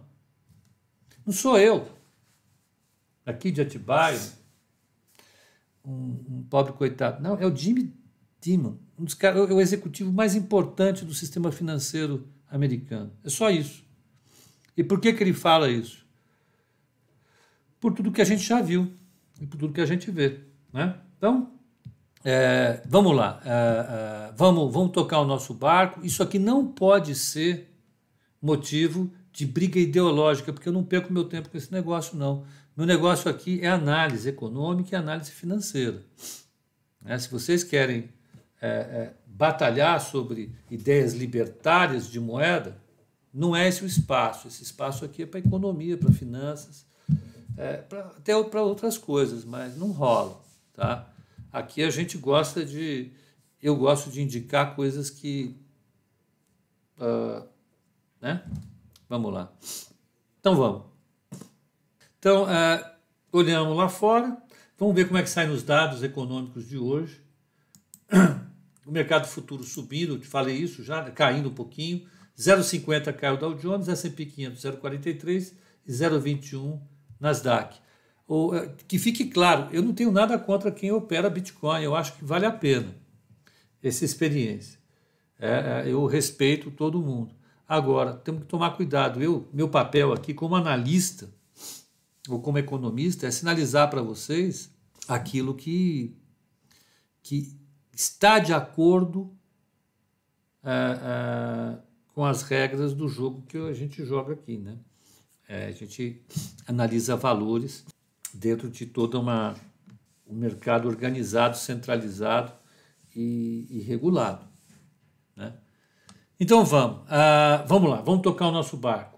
Não 1.25 1.33
sou 1.33 1.59
eu, 1.59 1.89
aqui 3.25 3.51
de 3.51 3.61
Atibaia, 3.61 4.21
um, 5.87 6.25
um 6.29 6.43
pobre 6.51 6.73
coitado. 6.73 7.23
Não, 7.23 7.39
é 7.39 7.47
o 7.47 7.55
Jimmy 7.55 7.95
Dimon, 8.41 8.77
um 8.99 9.05
dos 9.05 9.15
caras, 9.15 9.49
é 9.49 9.53
o 9.53 9.61
executivo 9.61 10.13
mais 10.13 10.35
importante 10.35 11.05
do 11.05 11.15
sistema 11.15 11.53
financeiro 11.53 12.27
americano. 12.51 13.13
É 13.25 13.31
só 13.31 13.51
isso. 13.51 13.85
E 14.77 14.83
por 14.83 15.01
que, 15.01 15.13
que 15.13 15.23
ele 15.23 15.33
fala 15.33 15.71
isso? 15.71 16.05
Por 17.81 17.95
tudo 17.95 18.13
que 18.13 18.21
a 18.21 18.25
gente 18.25 18.43
já 18.43 18.61
viu 18.61 18.91
e 19.41 19.47
por 19.47 19.57
tudo 19.59 19.73
que 19.73 19.81
a 19.81 19.87
gente 19.87 20.11
vê. 20.11 20.41
Né? 20.73 20.99
Então, 21.17 21.51
é, 22.25 22.83
vamos 22.87 23.15
lá, 23.15 23.41
é, 23.45 23.51
é, 23.51 24.33
vamos, 24.37 24.73
vamos 24.73 24.91
tocar 24.91 25.21
o 25.21 25.25
nosso 25.25 25.55
barco. 25.55 26.05
Isso 26.05 26.23
aqui 26.23 26.39
não 26.39 26.67
pode 26.67 27.15
ser 27.15 27.73
motivo 28.43 29.11
de 29.33 29.47
briga 29.47 29.79
ideológica, 29.79 30.53
porque 30.53 30.69
eu 30.69 30.73
não 30.73 30.83
perco 30.83 31.13
meu 31.13 31.25
tempo 31.25 31.49
com 31.49 31.57
esse 31.57 31.73
negócio, 31.73 32.17
não. 32.17 32.45
Meu 32.77 32.85
negócio 32.85 33.31
aqui 33.31 33.61
é 33.63 33.69
análise 33.69 34.29
econômica 34.29 34.95
e 34.95 34.99
análise 34.99 35.31
financeira. 35.31 36.03
É, 37.07 37.19
se 37.19 37.31
vocês 37.31 37.65
querem 37.65 38.11
é, 38.61 38.69
é, 38.69 39.15
batalhar 39.27 39.99
sobre 39.99 40.55
ideias 40.71 41.15
libertárias 41.15 42.07
de 42.11 42.21
moeda, 42.21 42.77
não 43.33 43.57
é 43.57 43.67
esse 43.67 43.83
o 43.83 43.87
espaço. 43.87 44.47
Esse 44.47 44.63
espaço 44.63 45.07
aqui 45.07 45.23
é 45.23 45.27
para 45.27 45.41
economia, 45.41 45.97
para 45.97 46.13
finanças, 46.13 46.85
é, 47.57 47.79
pra, 47.79 48.01
até 48.09 48.45
para 48.45 48.63
outras 48.63 48.99
coisas, 48.99 49.43
mas 49.43 49.75
não 49.79 49.91
rola. 49.91 50.39
Tá? 50.75 51.11
Aqui 51.51 51.83
a 51.83 51.89
gente 51.89 52.19
gosta 52.19 52.63
de. 52.63 53.11
Eu 53.63 53.75
gosto 53.77 54.11
de 54.11 54.21
indicar 54.21 54.77
coisas 54.77 55.09
que. 55.09 55.57
Uh, 56.99 57.47
né? 58.21 58.45
Vamos 59.09 59.33
lá. 59.33 59.51
Então 60.39 60.55
vamos. 60.55 60.96
Então, 62.19 62.45
uh, 62.45 62.85
olhamos 63.33 63.77
lá 63.77 63.89
fora, 63.89 64.37
vamos 64.79 64.95
ver 64.95 65.07
como 65.07 65.19
é 65.19 65.23
que 65.23 65.31
saem 65.31 65.51
os 65.51 65.63
dados 65.63 66.03
econômicos 66.03 66.69
de 66.69 66.79
hoje. 66.79 67.21
O 68.87 68.93
mercado 68.93 69.27
futuro 69.27 69.65
subindo, 69.65 70.17
te 70.17 70.29
falei 70.29 70.57
isso 70.59 70.81
já, 70.85 71.11
caindo 71.11 71.49
um 71.49 71.53
pouquinho. 71.53 72.07
0,50 72.39 73.13
caiu 73.15 73.35
o 73.35 73.37
Dow 73.37 73.55
Jones, 73.55 73.89
S&P 73.89 74.27
500 74.27 74.63
0,43 74.63 75.53
e 75.85 75.93
0,21 75.93 76.81
Nasdaq. 77.19 77.81
O, 78.29 78.55
eh, 78.55 78.71
que 78.87 78.97
fique 78.97 79.25
claro, 79.25 79.69
eu 79.73 79.83
não 79.83 79.93
tenho 79.93 80.13
nada 80.13 80.39
contra 80.39 80.71
quem 80.71 80.93
opera 80.93 81.29
Bitcoin, 81.29 81.83
eu 81.83 81.97
acho 81.97 82.13
que 82.15 82.25
vale 82.25 82.47
a 82.47 82.53
pena 82.53 82.95
essa 83.83 84.05
experiência. 84.05 84.79
É, 85.37 85.83
é 85.85 85.93
eu 85.93 86.07
respeito 86.07 86.71
todo 86.71 87.03
mundo. 87.03 87.35
Agora, 87.69 88.15
temos 88.15 88.43
que 88.43 88.49
tomar 88.49 88.71
cuidado. 88.77 89.21
Eu, 89.21 89.49
meu 89.53 89.69
papel 89.69 90.13
aqui 90.13 90.33
como 90.33 90.55
analista 90.55 91.29
ou 92.29 92.41
como 92.41 92.59
economista 92.59 93.27
é 93.27 93.31
sinalizar 93.31 93.89
para 93.89 94.03
vocês 94.03 94.71
aquilo 95.09 95.55
que, 95.55 96.17
que 97.23 97.57
está 97.95 98.39
de 98.39 98.53
acordo 98.53 99.33
é, 100.63 100.71
é, 100.71 101.79
com 102.09 102.25
as 102.25 102.43
regras 102.43 102.93
do 102.93 103.09
jogo 103.09 103.43
que 103.43 103.57
a 103.57 103.73
gente 103.73 104.05
joga 104.05 104.33
aqui. 104.35 104.59
Né? 104.59 104.77
É, 105.49 105.67
a 105.67 105.73
gente 105.73 106.23
analisa 106.67 107.17
valores 107.17 107.85
dentro 108.35 108.69
de 108.69 108.87
todo 108.87 109.21
uma, 109.21 109.55
um 110.27 110.35
mercado 110.35 110.89
organizado, 110.89 111.57
centralizado 111.57 112.53
e, 113.15 113.67
e 113.71 113.81
regulado. 113.81 114.45
Né? 115.37 115.55
Então 116.39 116.65
vamos, 116.65 117.03
uh, 117.03 117.67
vamos 117.67 117.91
lá, 117.91 118.01
vamos 118.03 118.23
tocar 118.23 118.49
o 118.49 118.53
nosso 118.53 118.77
barco. 118.77 119.16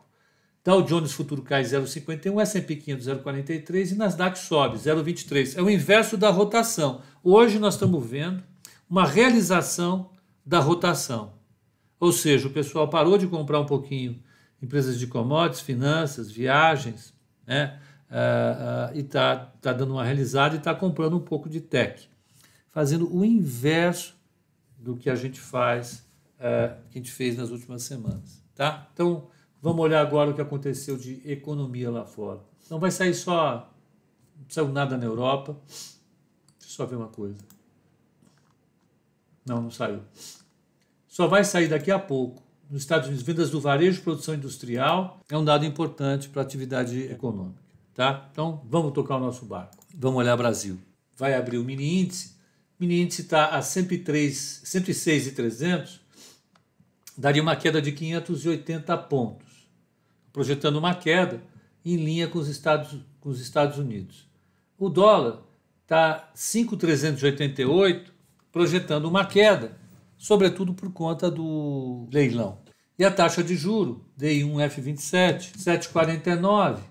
Dow 0.69 0.83
Jones 0.83 1.13
Futuro 1.13 1.41
cai 1.41 1.63
0,51, 1.63 2.43
S&P 2.43 2.77
500 2.77 3.07
0,43 3.07 3.93
e 3.93 3.95
Nasdaq 3.95 4.39
sobe 4.39 4.77
0,23. 4.77 5.57
É 5.57 5.63
o 5.63 5.71
inverso 5.71 6.15
da 6.15 6.29
rotação. 6.29 7.01
Hoje 7.25 7.59
nós 7.59 7.73
estamos 7.73 8.07
vendo 8.07 8.45
uma 8.87 9.07
realização 9.07 10.11
da 10.45 10.59
rotação. 10.59 11.33
Ou 11.99 12.13
seja, 12.13 12.49
o 12.49 12.51
pessoal 12.51 12.87
parou 12.87 13.17
de 13.17 13.27
comprar 13.27 13.59
um 13.59 13.65
pouquinho 13.65 14.23
empresas 14.61 14.99
de 14.99 15.07
commodities, 15.07 15.63
finanças, 15.63 16.31
viagens, 16.31 17.15
né? 17.47 17.81
Uh, 18.11 18.93
uh, 18.93 18.97
e 18.99 19.01
está 19.01 19.37
tá 19.37 19.73
dando 19.73 19.95
uma 19.95 20.05
realizada 20.05 20.55
e 20.55 20.59
está 20.59 20.75
comprando 20.75 21.17
um 21.17 21.21
pouco 21.21 21.49
de 21.49 21.63
tech. 21.63 22.11
fazendo 22.71 23.11
o 23.11 23.25
inverso 23.25 24.15
do 24.77 24.99
que 24.99 25.09
a 25.09 25.15
gente 25.15 25.41
faz, 25.41 26.07
é, 26.39 26.75
que 26.91 26.99
a 26.99 27.01
gente 27.01 27.11
fez 27.11 27.39
nas 27.39 27.49
últimas 27.49 27.85
semanas. 27.85 28.45
Tá? 28.55 28.87
Então, 28.93 29.29
vamos 29.63 29.81
olhar 29.81 30.01
agora 30.01 30.31
o 30.31 30.35
que 30.35 30.41
aconteceu 30.41 30.97
de 30.97 31.21
economia 31.25 31.91
lá 31.91 32.05
fora. 32.05 32.41
Não 32.71 32.79
vai 32.79 32.91
sair 32.91 33.15
só, 33.15 33.71
não 34.37 34.49
saiu 34.49 34.69
nada 34.69 34.97
na 34.97 35.05
Europa. 35.05 35.57
Deixa 36.59 36.65
eu 36.65 36.69
só 36.69 36.87
ver 36.87 36.97
uma 36.97 37.09
coisa. 37.09 37.39
Não, 39.45 39.63
não 39.63 39.71
saiu. 39.71 40.01
Só 41.07 41.27
vai 41.27 41.45
sair 41.45 41.69
daqui 41.69 41.91
a 41.91 41.99
pouco. 41.99 42.43
Nos 42.71 42.83
Estados 42.83 43.09
Unidos, 43.09 43.25
vendas 43.25 43.51
do 43.51 43.61
varejo, 43.61 44.03
produção 44.03 44.35
industrial, 44.35 45.21
é 45.31 45.39
um 45.39 45.45
dado 45.45 45.65
importante 45.65 46.29
para 46.29 46.43
a 46.43 46.45
atividade 46.45 47.01
econômica. 47.05 47.63
Tá? 47.95 48.29
Então, 48.31 48.63
vamos 48.69 48.93
tocar 48.93 49.17
o 49.17 49.21
nosso 49.21 49.47
barco. 49.47 49.77
Vamos 49.95 50.19
olhar 50.19 50.37
Brasil. 50.37 50.79
Vai 51.17 51.35
abrir 51.35 51.57
o 51.57 51.65
mini 51.65 52.03
índice. 52.03 52.37
O 52.79 52.85
mini 52.85 53.01
índice 53.01 53.23
está 53.23 53.47
a 53.47 53.63
103, 53.63 54.61
106,300, 54.65 56.01
daria 57.17 57.43
uma 57.43 57.57
queda 57.57 57.83
de 57.83 57.91
580 57.91 58.97
pontos, 58.99 59.48
projetando 60.39 60.77
uma 60.77 60.95
queda 60.95 61.43
em 61.85 61.97
linha 61.97 62.29
com 62.29 62.39
os 62.39 62.47
Estados, 62.47 62.97
com 63.19 63.29
os 63.29 63.41
Estados 63.41 63.77
Unidos. 63.77 64.31
O 64.79 64.89
dólar 64.89 65.43
está 65.83 66.31
5,388, 66.33 68.15
projetando 68.53 69.07
uma 69.07 69.25
queda, 69.25 69.77
sobretudo 70.17 70.73
por 70.73 70.93
conta 70.93 71.29
do 71.29 72.09
leilão. 72.13 72.61
E 72.97 73.05
a 73.05 73.11
taxa 73.11 73.43
de 73.43 73.57
juro, 73.57 74.07
DI1F27, 74.17 75.57
7,49. 75.59 76.83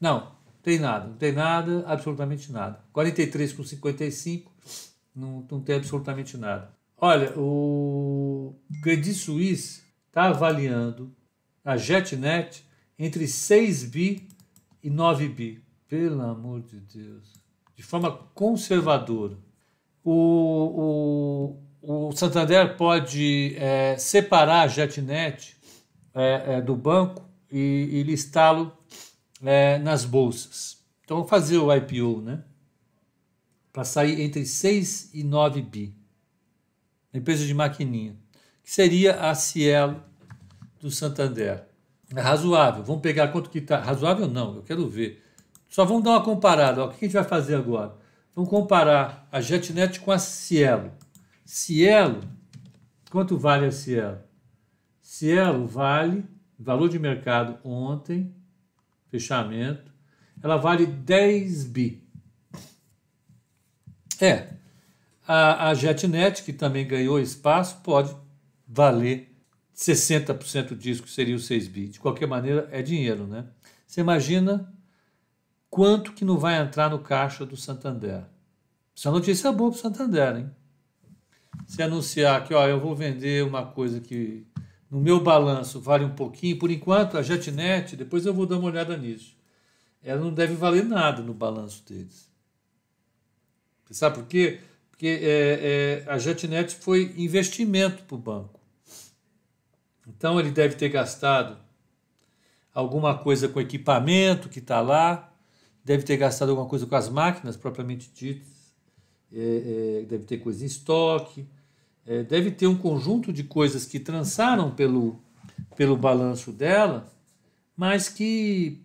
Não, 0.00 0.32
tem 0.60 0.80
nada, 0.80 1.06
não 1.06 1.16
tem 1.16 1.30
nada, 1.30 1.84
absolutamente 1.86 2.50
nada. 2.50 2.80
43 2.92 3.52
com 3.52 3.62
55, 3.62 4.52
não, 5.14 5.46
não 5.48 5.60
tem 5.60 5.76
absolutamente 5.76 6.36
nada. 6.36 6.72
Olha, 6.96 7.32
o 7.38 8.56
Credit 8.82 9.14
Suisse 9.14 9.82
está 10.08 10.24
avaliando 10.24 11.16
a 11.64 11.76
JetNet 11.76 12.64
entre 12.98 13.26
6 13.26 13.84
bi 13.84 14.28
e 14.82 14.90
9 14.90 15.28
bi. 15.28 15.62
Pelo 15.88 16.20
amor 16.22 16.62
de 16.62 16.80
Deus. 16.80 17.32
De 17.74 17.82
forma 17.82 18.10
conservadora 18.34 19.38
o, 20.10 21.58
o, 21.82 22.08
o 22.08 22.12
Santander 22.12 22.76
pode 22.76 23.54
é, 23.56 23.96
separar 23.98 24.62
a 24.62 24.66
JetNet 24.66 25.56
é, 26.14 26.54
é, 26.54 26.60
do 26.62 26.74
banco 26.74 27.28
e, 27.50 27.88
e 27.92 28.02
listá-lo 28.02 28.72
é, 29.42 29.78
nas 29.78 30.04
bolsas. 30.04 30.78
Então, 31.04 31.26
fazer 31.26 31.58
o 31.58 31.74
IPO, 31.74 32.22
né? 32.22 32.42
Para 33.72 33.84
sair 33.84 34.20
entre 34.22 34.44
6 34.46 35.14
e 35.14 35.22
9 35.22 35.62
bi. 35.62 35.94
Empresa 37.12 37.46
de 37.46 37.54
maquininha. 37.54 38.16
Que 38.62 38.70
seria 38.70 39.20
a 39.20 39.34
Cielo 39.34 40.02
do 40.80 40.90
Santander. 40.90 41.64
É 42.14 42.20
razoável. 42.20 42.82
Vamos 42.82 43.02
pegar 43.02 43.28
quanto 43.28 43.50
que 43.50 43.58
está. 43.58 43.80
Razoável 43.80 44.28
não, 44.28 44.56
eu 44.56 44.62
quero 44.62 44.88
ver. 44.88 45.22
Só 45.68 45.84
vamos 45.84 46.02
dar 46.02 46.12
uma 46.12 46.22
comparada. 46.22 46.82
Ó. 46.82 46.86
O 46.86 46.90
que 46.90 47.04
a 47.04 47.08
gente 47.08 47.14
vai 47.14 47.24
fazer 47.24 47.56
agora? 47.56 47.94
Vamos 48.34 48.50
comparar 48.50 49.28
a 49.30 49.40
JetNet 49.40 50.00
com 50.00 50.10
a 50.10 50.18
Cielo. 50.18 50.92
Cielo, 51.44 52.20
quanto 53.10 53.36
vale 53.36 53.66
a 53.66 53.72
Cielo? 53.72 54.18
Cielo 55.00 55.66
vale, 55.66 56.24
valor 56.58 56.88
de 56.88 56.98
mercado 56.98 57.58
ontem, 57.64 58.34
fechamento, 59.10 59.92
ela 60.42 60.56
vale 60.56 60.86
10 60.86 61.64
bi. 61.64 62.08
É, 64.20 64.54
a, 65.26 65.70
a 65.70 65.74
JetNet, 65.74 66.42
que 66.42 66.52
também 66.52 66.86
ganhou 66.86 67.18
espaço, 67.18 67.80
pode 67.82 68.14
valer 68.66 69.27
60% 69.78 70.76
disso, 70.76 71.04
que 71.04 71.10
seria 71.10 71.36
o 71.36 71.38
6 71.38 71.68
bi. 71.68 71.88
De 71.88 72.00
qualquer 72.00 72.26
maneira, 72.26 72.68
é 72.72 72.82
dinheiro, 72.82 73.28
né? 73.28 73.46
Você 73.86 74.00
imagina 74.00 74.74
quanto 75.70 76.12
que 76.12 76.24
não 76.24 76.36
vai 76.36 76.60
entrar 76.60 76.90
no 76.90 76.98
caixa 76.98 77.46
do 77.46 77.56
Santander. 77.56 78.24
Isso 78.92 79.06
é 79.06 79.10
notícia 79.12 79.52
boa 79.52 79.70
para 79.70 79.78
o 79.78 79.80
Santander, 79.80 80.36
hein? 80.36 80.50
Se 81.66 81.80
anunciar 81.80 82.44
que 82.44 82.52
ó, 82.52 82.66
eu 82.66 82.80
vou 82.80 82.96
vender 82.96 83.44
uma 83.44 83.64
coisa 83.64 84.00
que 84.00 84.44
no 84.90 85.00
meu 85.00 85.20
balanço 85.20 85.80
vale 85.80 86.04
um 86.04 86.14
pouquinho, 86.14 86.58
por 86.58 86.70
enquanto 86.70 87.16
a 87.16 87.22
JetNet, 87.22 87.94
depois 87.94 88.26
eu 88.26 88.34
vou 88.34 88.46
dar 88.46 88.58
uma 88.58 88.68
olhada 88.68 88.96
nisso. 88.96 89.36
Ela 90.02 90.20
não 90.20 90.32
deve 90.32 90.54
valer 90.54 90.84
nada 90.84 91.22
no 91.22 91.34
balanço 91.34 91.84
deles. 91.86 92.28
Sabe 93.90 94.16
por 94.16 94.26
quê? 94.26 94.60
Porque 94.90 95.06
é, 95.06 96.04
é, 96.06 96.10
a 96.10 96.18
JetNet 96.18 96.74
foi 96.74 97.14
investimento 97.16 98.02
para 98.04 98.14
o 98.16 98.18
banco. 98.18 98.57
Então 100.08 100.40
ele 100.40 100.50
deve 100.50 100.74
ter 100.74 100.88
gastado 100.88 101.58
alguma 102.74 103.18
coisa 103.18 103.48
com 103.48 103.60
equipamento 103.60 104.48
que 104.48 104.58
está 104.58 104.80
lá, 104.80 105.32
deve 105.84 106.02
ter 106.02 106.16
gastado 106.16 106.50
alguma 106.50 106.68
coisa 106.68 106.86
com 106.86 106.96
as 106.96 107.08
máquinas 107.08 107.56
propriamente 107.56 108.10
ditas, 108.14 108.72
é, 109.32 110.00
é, 110.00 110.06
deve 110.06 110.24
ter 110.24 110.38
coisa 110.38 110.64
em 110.64 110.66
estoque, 110.66 111.46
é, 112.06 112.22
deve 112.22 112.50
ter 112.50 112.66
um 112.66 112.76
conjunto 112.76 113.32
de 113.32 113.44
coisas 113.44 113.84
que 113.84 114.00
trançaram 114.00 114.74
pelo, 114.74 115.20
pelo 115.76 115.96
balanço 115.96 116.50
dela, 116.50 117.06
mas 117.76 118.08
que 118.08 118.82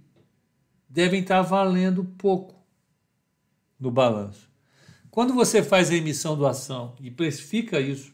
devem 0.89 1.21
estar 1.21 1.41
valendo 1.41 2.03
pouco 2.17 2.55
no 3.79 3.89
balanço. 3.89 4.53
Quando 5.13 5.36
você 5.36 5.62
faz 5.62 5.91
a 5.91 5.93
emissão 5.93 6.36
do 6.36 6.43
ação 6.43 6.95
e 6.99 7.12
precifica 7.12 7.80
isso, 7.80 8.12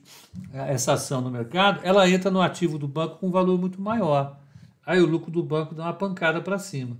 essa 0.51 0.91
ação 0.91 1.21
no 1.21 1.31
mercado, 1.31 1.79
ela 1.81 2.09
entra 2.09 2.29
no 2.29 2.41
ativo 2.41 2.77
do 2.77 2.89
banco 2.89 3.19
com 3.19 3.27
um 3.27 3.31
valor 3.31 3.57
muito 3.57 3.81
maior. 3.81 4.37
Aí 4.85 4.99
o 4.99 5.05
lucro 5.05 5.31
do 5.31 5.41
banco 5.41 5.73
dá 5.73 5.83
uma 5.83 5.93
pancada 5.93 6.41
para 6.41 6.59
cima. 6.59 6.97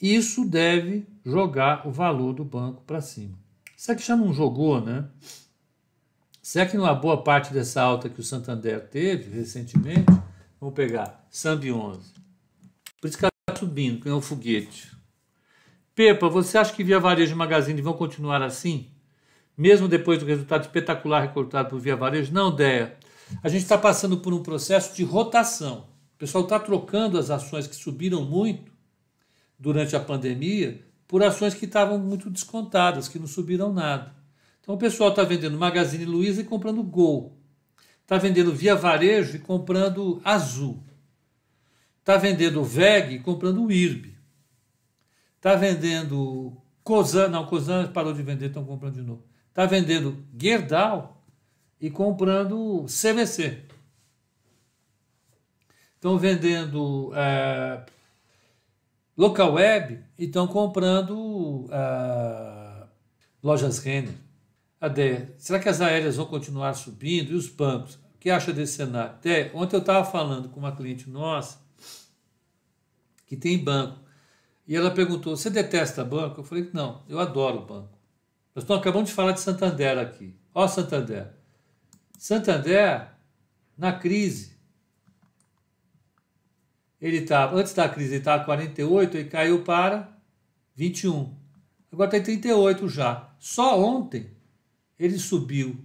Isso 0.00 0.44
deve 0.44 1.08
jogar 1.26 1.88
o 1.88 1.90
valor 1.90 2.32
do 2.32 2.44
banco 2.44 2.80
para 2.82 3.00
cima. 3.00 3.36
Será 3.76 3.98
que 3.98 4.06
já 4.06 4.16
não 4.16 4.32
jogou, 4.32 4.80
né? 4.80 5.08
Será 6.40 6.64
que 6.64 6.76
numa 6.76 6.94
boa 6.94 7.20
parte 7.20 7.52
dessa 7.52 7.82
alta 7.82 8.08
que 8.08 8.20
o 8.20 8.24
Santander 8.24 8.86
teve 8.86 9.28
recentemente, 9.36 10.06
vamos 10.60 10.76
pegar 10.76 11.26
Sambi 11.28 11.72
11. 11.72 12.12
Por 13.00 13.08
isso 13.08 13.18
que 13.18 13.24
ela 13.24 13.32
está 13.48 13.58
subindo, 13.58 14.00
que 14.00 14.08
é 14.08 14.14
um 14.14 14.20
foguete. 14.20 14.96
Pepa, 15.98 16.28
você 16.28 16.56
acha 16.56 16.72
que 16.72 16.84
Via 16.84 17.00
Varejo 17.00 17.32
e 17.32 17.34
Magazine 17.34 17.82
vão 17.82 17.92
continuar 17.92 18.40
assim? 18.40 18.86
Mesmo 19.56 19.88
depois 19.88 20.20
do 20.20 20.26
resultado 20.26 20.60
espetacular 20.60 21.22
recortado 21.22 21.70
por 21.70 21.80
Via 21.80 21.96
Varejo? 21.96 22.32
Não, 22.32 22.54
Deia. 22.54 22.96
A 23.42 23.48
gente 23.48 23.62
está 23.62 23.76
passando 23.76 24.18
por 24.18 24.32
um 24.32 24.40
processo 24.40 24.94
de 24.94 25.02
rotação. 25.02 25.88
O 26.14 26.18
pessoal 26.18 26.44
está 26.44 26.60
trocando 26.60 27.18
as 27.18 27.30
ações 27.30 27.66
que 27.66 27.74
subiram 27.74 28.24
muito 28.24 28.70
durante 29.58 29.96
a 29.96 30.00
pandemia 30.00 30.80
por 31.08 31.20
ações 31.24 31.52
que 31.52 31.64
estavam 31.64 31.98
muito 31.98 32.30
descontadas, 32.30 33.08
que 33.08 33.18
não 33.18 33.26
subiram 33.26 33.72
nada. 33.72 34.14
Então 34.60 34.76
o 34.76 34.78
pessoal 34.78 35.10
está 35.10 35.24
vendendo 35.24 35.58
Magazine 35.58 36.04
Luiza 36.04 36.42
e 36.42 36.44
comprando 36.44 36.80
Gol. 36.84 37.36
Está 38.02 38.18
vendendo 38.18 38.54
Via 38.54 38.76
Varejo 38.76 39.34
e 39.34 39.40
comprando 39.40 40.20
Azul. 40.22 40.80
Está 41.98 42.16
vendendo 42.16 42.62
VEG 42.62 43.16
e 43.16 43.18
comprando 43.18 43.68
IRB. 43.68 44.17
Está 45.38 45.54
vendendo 45.54 46.56
Cosan, 46.82 47.28
não, 47.28 47.46
Cosan 47.46 47.92
parou 47.92 48.12
de 48.12 48.22
vender, 48.22 48.46
estão 48.46 48.64
comprando 48.64 48.94
de 48.94 49.02
novo. 49.02 49.24
Está 49.48 49.66
vendendo 49.66 50.24
Gerdau 50.36 51.24
e 51.80 51.88
comprando 51.88 52.84
CVC. 52.86 53.62
Estão 55.94 56.18
vendendo 56.18 57.12
é, 57.14 57.84
local 59.16 59.54
web 59.54 60.00
e 60.18 60.24
estão 60.24 60.46
comprando 60.46 61.66
uh, 61.66 62.86
lojas 63.42 63.78
Renner. 63.78 64.14
Adeia, 64.80 65.34
será 65.38 65.58
que 65.58 65.68
as 65.68 65.80
aéreas 65.80 66.16
vão 66.16 66.26
continuar 66.26 66.74
subindo? 66.74 67.32
E 67.32 67.34
os 67.34 67.48
bancos? 67.48 67.96
O 68.14 68.18
que 68.18 68.30
acha 68.30 68.52
desse 68.52 68.74
cenário? 68.74 69.10
Até 69.10 69.50
ontem 69.54 69.76
eu 69.76 69.80
estava 69.80 70.04
falando 70.04 70.48
com 70.48 70.60
uma 70.60 70.74
cliente 70.74 71.10
nossa 71.10 71.60
que 73.26 73.36
tem 73.36 73.62
banco. 73.62 74.07
E 74.68 74.76
ela 74.76 74.90
perguntou: 74.90 75.34
Você 75.34 75.48
detesta 75.48 76.04
banco? 76.04 76.40
Eu 76.40 76.44
falei: 76.44 76.68
Não, 76.74 77.02
eu 77.08 77.18
adoro 77.18 77.64
banco. 77.64 77.98
Nós 78.54 78.64
estamos 78.64 78.82
acabando 78.82 79.06
de 79.06 79.12
falar 79.12 79.32
de 79.32 79.40
Santander 79.40 79.98
aqui. 79.98 80.36
Ó, 80.54 80.68
Santander. 80.68 81.32
Santander, 82.18 83.08
na 83.76 83.92
crise, 83.92 84.58
ele 87.00 87.18
estava, 87.18 87.56
antes 87.56 87.72
da 87.72 87.88
crise, 87.88 88.10
ele 88.10 88.18
estava 88.18 88.44
48 88.44 89.16
e 89.16 89.24
caiu 89.24 89.62
para 89.62 90.14
21. 90.74 91.34
Agora 91.90 92.08
está 92.08 92.18
em 92.18 92.22
38 92.22 92.88
já. 92.88 93.32
Só 93.38 93.80
ontem 93.80 94.30
ele 94.98 95.18
subiu 95.18 95.82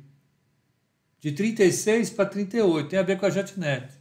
de 1.19 1.31
36 1.31 2.09
para 2.09 2.25
38. 2.25 2.89
Tem 2.89 2.99
a 2.99 3.03
ver 3.03 3.17
com 3.17 3.25
a 3.25 3.29
JetNet. 3.29 3.93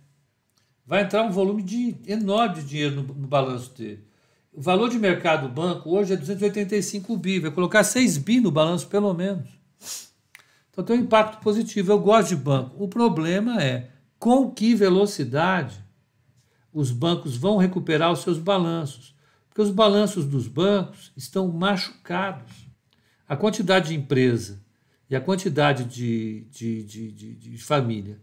Vai 0.84 1.02
entrar 1.02 1.22
um 1.22 1.30
volume 1.30 1.62
de, 1.62 1.96
enorme 2.06 2.56
de 2.56 2.64
dinheiro 2.64 2.96
no, 2.96 3.02
no 3.14 3.28
balanço 3.28 3.72
dele. 3.76 4.11
O 4.52 4.60
valor 4.60 4.90
de 4.90 4.98
mercado 4.98 5.48
do 5.48 5.54
banco 5.54 5.90
hoje 5.90 6.12
é 6.12 6.16
285 6.16 7.16
bi. 7.16 7.40
Vai 7.40 7.50
colocar 7.50 7.82
6 7.82 8.18
bi 8.18 8.38
no 8.38 8.50
balanço, 8.50 8.86
pelo 8.86 9.14
menos. 9.14 9.48
Então 10.70 10.84
tem 10.84 10.98
um 10.98 11.00
impacto 11.00 11.42
positivo. 11.42 11.90
Eu 11.90 11.98
gosto 11.98 12.28
de 12.28 12.36
banco. 12.36 12.76
O 12.82 12.86
problema 12.86 13.62
é 13.62 13.90
com 14.18 14.50
que 14.50 14.74
velocidade 14.74 15.82
os 16.70 16.90
bancos 16.90 17.34
vão 17.36 17.56
recuperar 17.56 18.12
os 18.12 18.20
seus 18.20 18.38
balanços. 18.38 19.14
Porque 19.48 19.62
os 19.62 19.70
balanços 19.70 20.26
dos 20.26 20.46
bancos 20.46 21.12
estão 21.16 21.48
machucados. 21.48 22.52
A 23.26 23.36
quantidade 23.36 23.88
de 23.88 23.94
empresa 23.94 24.62
e 25.08 25.16
a 25.16 25.20
quantidade 25.20 25.84
de, 25.84 26.46
de, 26.50 26.84
de, 26.84 27.12
de, 27.12 27.34
de 27.34 27.58
família 27.58 28.20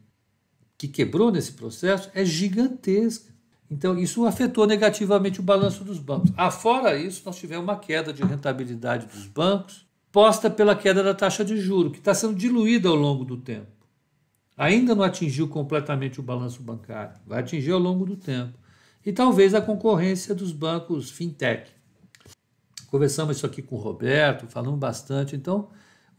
que 0.78 0.88
quebrou 0.88 1.32
nesse 1.32 1.54
processo 1.54 2.10
é 2.14 2.24
gigantesca. 2.24 3.34
Então, 3.70 3.98
isso 3.98 4.26
afetou 4.26 4.66
negativamente 4.66 5.40
o 5.40 5.44
balanço 5.44 5.84
dos 5.84 6.00
bancos. 6.00 6.32
Afora 6.36 6.98
isso, 6.98 7.22
nós 7.26 7.38
tivemos 7.38 7.64
uma 7.64 7.78
queda 7.78 8.12
de 8.12 8.24
rentabilidade 8.24 9.06
dos 9.06 9.28
bancos, 9.28 9.86
posta 10.12 10.50
pela 10.50 10.76
queda 10.76 11.04
da 11.04 11.14
taxa 11.14 11.46
de 11.46 11.58
juro, 11.58 11.92
que 11.92 12.00
está 12.00 12.14
sendo 12.14 12.34
diluída 12.34 12.90
ao 12.90 12.96
longo 12.96 13.24
do 13.24 13.38
tempo. 13.38 13.68
Ainda 14.58 14.96
não 14.96 15.04
atingiu 15.04 15.48
completamente 15.48 16.20
o 16.20 16.24
balanço 16.24 16.62
bancário, 16.62 17.16
vai 17.26 17.40
atingir 17.40 17.72
ao 17.72 17.80
longo 17.80 18.06
do 18.06 18.18
tempo. 18.18 18.58
E 19.06 19.14
talvez 19.14 19.54
a 19.54 19.62
concorrência 19.62 20.36
dos 20.36 20.52
bancos 20.52 21.10
fintech. 21.10 21.72
Conversamos 22.88 23.38
isso 23.38 23.46
aqui 23.46 23.62
com 23.62 23.76
o 23.76 23.80
Roberto, 23.80 24.48
falamos 24.48 24.80
bastante. 24.80 25.36
Então, 25.36 25.70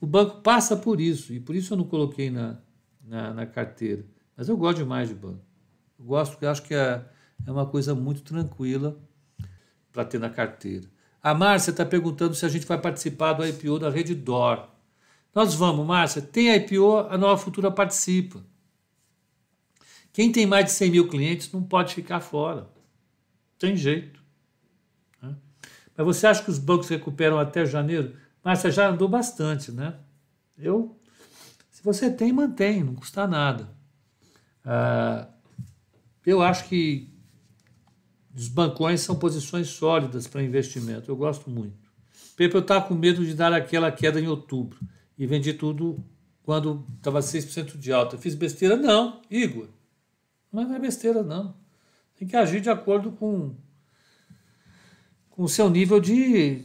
o 0.01 0.07
banco 0.07 0.41
passa 0.41 0.77
por 0.77 1.01
isso, 1.01 1.35
e 1.35 1.41
por 1.41 1.55
isso 1.55 1.75
eu 1.75 1.77
não 1.77 1.85
coloquei 1.85 2.31
na, 2.31 2.59
na, 3.05 3.35
na 3.35 3.47
carteira. 3.47 4.07
Mas 4.37 4.49
eu 4.49 4.57
gosto 4.57 4.79
demais 4.79 5.09
de 5.09 5.15
banco. 5.15 5.45
Eu 5.99 6.05
gosto, 6.07 6.33
porque 6.33 6.47
acho 6.47 6.63
que 6.63 6.75
é, 6.75 7.05
é 7.47 7.51
uma 7.51 7.67
coisa 7.67 7.95
muito 7.95 8.23
tranquila 8.23 8.99
para 9.93 10.05
ter 10.05 10.19
na 10.19 10.31
carteira. 10.31 10.89
A 11.23 11.35
Márcia 11.35 11.71
está 11.71 11.85
perguntando 11.85 12.35
se 12.35 12.47
a 12.47 12.49
gente 12.49 12.67
vai 12.67 12.81
participar 12.81 13.35
do 13.35 13.47
IPO 13.47 13.79
da 13.79 13.91
Rede 13.91 14.15
Dor. 14.15 14.69
Nós 15.35 15.55
vamos, 15.55 15.87
Márcia. 15.87 16.23
Tem 16.23 16.55
IPO, 16.55 16.99
a 17.11 17.19
Nova 17.19 17.37
Futura 17.37 17.71
participa. 17.71 18.43
Quem 20.13 20.33
tem 20.33 20.47
mais 20.47 20.65
de 20.65 20.73
100 20.73 20.91
mil 20.91 21.09
clientes 21.09 21.53
não 21.53 21.63
pode 21.63 21.95
ficar 21.95 22.21
fora. 22.21 22.69
Tem 23.59 23.77
jeito. 23.77 24.23
Né? 25.23 25.35
Mas 25.97 26.07
você 26.07 26.27
acha 26.27 26.43
que 26.43 26.51
os 26.51 26.59
bancos 26.59 26.89
recuperam 26.89 27.39
até 27.39 27.65
janeiro? 27.67 28.17
Márcia 28.43 28.71
já 28.71 28.89
andou 28.89 29.09
bastante, 29.09 29.71
né? 29.71 29.99
Eu, 30.59 30.99
se 31.71 31.83
você 31.83 32.11
tem, 32.11 32.33
mantém, 32.33 32.83
não 32.83 32.95
custa 32.95 33.27
nada. 33.27 33.69
Ah, 34.65 35.29
eu 36.25 36.43
acho 36.43 36.65
que 36.65 37.11
os 38.35 38.49
bancões 38.49 39.01
são 39.01 39.17
posições 39.17 39.69
sólidas 39.69 40.27
para 40.27 40.43
investimento. 40.43 41.11
Eu 41.11 41.17
gosto 41.17 41.51
muito. 41.51 41.91
Pepe, 42.37 42.55
eu 42.55 42.61
estava 42.61 42.87
com 42.87 42.95
medo 42.95 43.25
de 43.25 43.35
dar 43.35 43.53
aquela 43.53 43.91
queda 43.91 44.21
em 44.21 44.29
outubro 44.29 44.79
e 45.19 45.27
vendi 45.27 45.53
tudo 45.53 46.03
quando 46.43 46.85
estava 46.97 47.21
6% 47.21 47.77
de 47.77 47.93
alta. 47.93 48.17
Fiz 48.17 48.35
besteira? 48.35 48.77
Não, 48.77 49.21
Igor. 49.31 49.69
Mas 50.51 50.69
não 50.69 50.75
é 50.75 50.79
besteira, 50.79 51.23
não. 51.23 51.55
Tem 52.17 52.27
que 52.27 52.37
agir 52.37 52.61
de 52.61 52.71
acordo 52.71 53.13
com, 53.13 53.55
com 55.29 55.43
o 55.43 55.49
seu 55.49 55.69
nível 55.69 56.01
de 56.01 56.65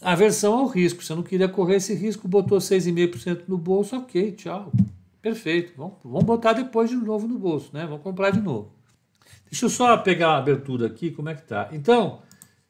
aversão 0.00 0.58
ao 0.58 0.66
risco. 0.66 1.02
Você 1.02 1.14
não 1.14 1.22
queria 1.22 1.48
correr 1.48 1.76
esse 1.76 1.94
risco, 1.94 2.28
botou 2.28 2.58
6,5% 2.58 3.44
no 3.48 3.56
bolso, 3.56 3.96
ok, 3.96 4.32
tchau. 4.32 4.72
Perfeito. 5.20 5.72
Vamos, 5.76 5.98
vamos 6.02 6.24
botar 6.24 6.52
depois 6.52 6.90
de 6.90 6.96
novo 6.96 7.28
no 7.28 7.38
bolso, 7.38 7.70
né? 7.72 7.86
Vamos 7.86 8.02
comprar 8.02 8.30
de 8.30 8.40
novo. 8.40 8.72
Deixa 9.52 9.66
eu 9.66 9.68
só 9.68 9.98
pegar 9.98 10.30
a 10.30 10.38
abertura 10.38 10.86
aqui, 10.86 11.10
como 11.10 11.28
é 11.28 11.34
que 11.34 11.42
tá. 11.42 11.68
Então, 11.72 12.22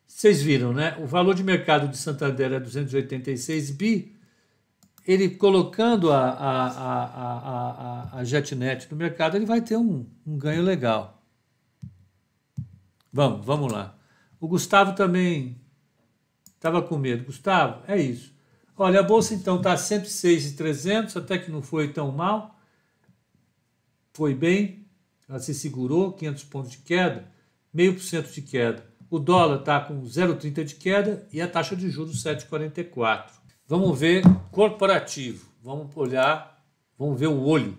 vocês 0.04 0.42
viram, 0.42 0.72
né? 0.72 0.96
O 0.98 1.06
valor 1.06 1.32
de 1.32 1.44
mercado 1.44 1.86
de 1.86 1.96
Santander 1.96 2.54
é 2.54 2.58
286 2.58 3.70
bi. 3.70 4.16
Ele 5.06 5.30
colocando 5.30 6.10
a, 6.10 6.28
a, 6.28 6.66
a, 6.66 7.04
a, 8.16 8.18
a 8.18 8.24
JetNet 8.24 8.90
no 8.90 8.96
mercado, 8.96 9.36
ele 9.36 9.46
vai 9.46 9.60
ter 9.60 9.76
um, 9.76 10.04
um 10.26 10.36
ganho 10.36 10.60
legal. 10.60 11.22
Vamos, 13.12 13.46
vamos 13.46 13.72
lá. 13.72 13.96
O 14.40 14.48
Gustavo 14.48 14.96
também 14.96 15.60
estava 16.56 16.82
com 16.82 16.98
medo. 16.98 17.26
Gustavo, 17.26 17.80
é 17.86 17.96
isso. 17.96 18.34
Olha, 18.76 18.98
a 18.98 19.04
bolsa 19.04 19.34
então 19.34 19.58
está 19.58 19.76
106,300, 19.76 21.16
até 21.16 21.38
que 21.38 21.48
não 21.48 21.62
foi 21.62 21.92
tão 21.92 22.10
mal. 22.10 22.58
Foi 24.12 24.34
bem, 24.34 24.81
ela 25.32 25.40
se 25.40 25.54
segurou, 25.54 26.12
500 26.12 26.44
pontos 26.44 26.70
de 26.72 26.78
queda, 26.78 27.26
meio 27.72 27.94
por 27.94 28.02
cento 28.02 28.30
de 28.30 28.42
queda. 28.42 28.84
O 29.08 29.18
dólar 29.18 29.60
está 29.60 29.80
com 29.80 30.02
0,30 30.02 30.62
de 30.62 30.74
queda 30.74 31.26
e 31.32 31.40
a 31.40 31.48
taxa 31.48 31.74
de 31.74 31.88
juros 31.88 32.22
7,44. 32.22 33.30
Vamos 33.66 33.98
ver 33.98 34.22
corporativo. 34.50 35.46
Vamos 35.62 35.96
olhar, 35.96 36.62
vamos 36.98 37.18
ver 37.18 37.28
o 37.28 37.42
olho. 37.42 37.78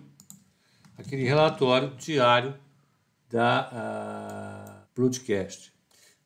Aquele 0.98 1.22
relatório 1.22 1.94
diário 1.96 2.54
da 3.30 4.82
uh, 4.82 4.88
Broadcast. 4.92 5.72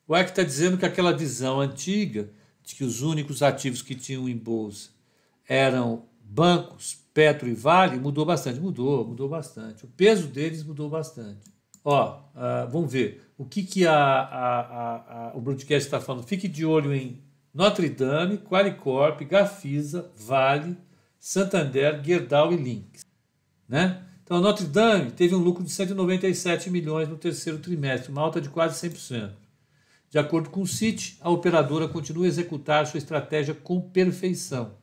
O 0.07 0.17
EC 0.17 0.29
está 0.29 0.41
dizendo 0.41 0.79
que 0.79 0.85
aquela 0.85 1.15
visão 1.15 1.59
antiga 1.59 2.31
de 2.63 2.73
que 2.73 2.83
os 2.83 3.03
únicos 3.03 3.43
ativos 3.43 3.83
que 3.83 3.93
tinham 3.93 4.27
em 4.27 4.35
bolsa 4.35 4.89
eram 5.47 6.07
bancos, 6.23 6.98
Petro 7.13 7.47
e 7.47 7.53
Vale 7.53 7.97
mudou 7.97 8.25
bastante. 8.25 8.59
Mudou, 8.59 9.05
mudou 9.05 9.27
bastante. 9.29 9.85
O 9.85 9.87
peso 9.87 10.27
deles 10.27 10.63
mudou 10.63 10.89
bastante. 10.89 11.51
Ó, 11.83 12.19
uh, 12.35 12.69
vamos 12.69 12.91
ver. 12.91 13.23
O 13.37 13.45
que, 13.45 13.63
que 13.63 13.87
a, 13.87 13.95
a, 13.95 15.29
a, 15.29 15.37
o 15.37 15.41
broadcast 15.41 15.87
está 15.87 15.99
falando? 15.99 16.25
Fique 16.25 16.47
de 16.47 16.65
olho 16.65 16.93
em 16.93 17.23
Notre 17.53 17.89
Dame, 17.89 18.37
Qualicorp, 18.37 19.21
Gafisa, 19.21 20.11
Vale, 20.15 20.77
Santander, 21.17 22.03
Gerdau 22.03 22.53
e 22.53 22.57
Links. 22.57 23.01
Né? 23.67 24.03
Então, 24.23 24.37
a 24.37 24.41
Notre 24.41 24.65
Dame 24.65 25.11
teve 25.11 25.33
um 25.33 25.39
lucro 25.39 25.63
de 25.63 25.71
197 25.71 26.69
milhões 26.69 27.07
no 27.07 27.17
terceiro 27.17 27.59
trimestre, 27.59 28.11
uma 28.11 28.21
alta 28.21 28.41
de 28.41 28.49
quase 28.49 28.87
100%. 28.87 29.31
De 30.09 30.19
acordo 30.19 30.49
com 30.49 30.61
o 30.61 30.67
CIT, 30.67 31.17
a 31.21 31.29
operadora 31.29 31.87
continua 31.87 32.25
a 32.25 32.27
executar 32.27 32.85
sua 32.87 32.97
estratégia 32.97 33.53
com 33.53 33.79
perfeição 33.79 34.77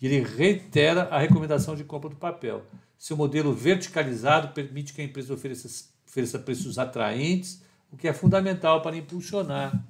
e 0.00 0.06
ele 0.06 0.20
reitera 0.20 1.04
a 1.04 1.18
recomendação 1.18 1.74
de 1.74 1.84
compra 1.84 2.10
do 2.10 2.16
papel. 2.16 2.64
Seu 2.96 3.16
modelo 3.16 3.52
verticalizado 3.52 4.48
permite 4.48 4.92
que 4.92 5.00
a 5.00 5.04
empresa 5.04 5.34
ofereça, 5.34 5.88
ofereça 6.06 6.38
preços 6.38 6.78
atraentes, 6.78 7.62
o 7.90 7.96
que 7.96 8.08
é 8.08 8.12
fundamental 8.12 8.82
para 8.82 8.96
impulsionar 8.96 9.84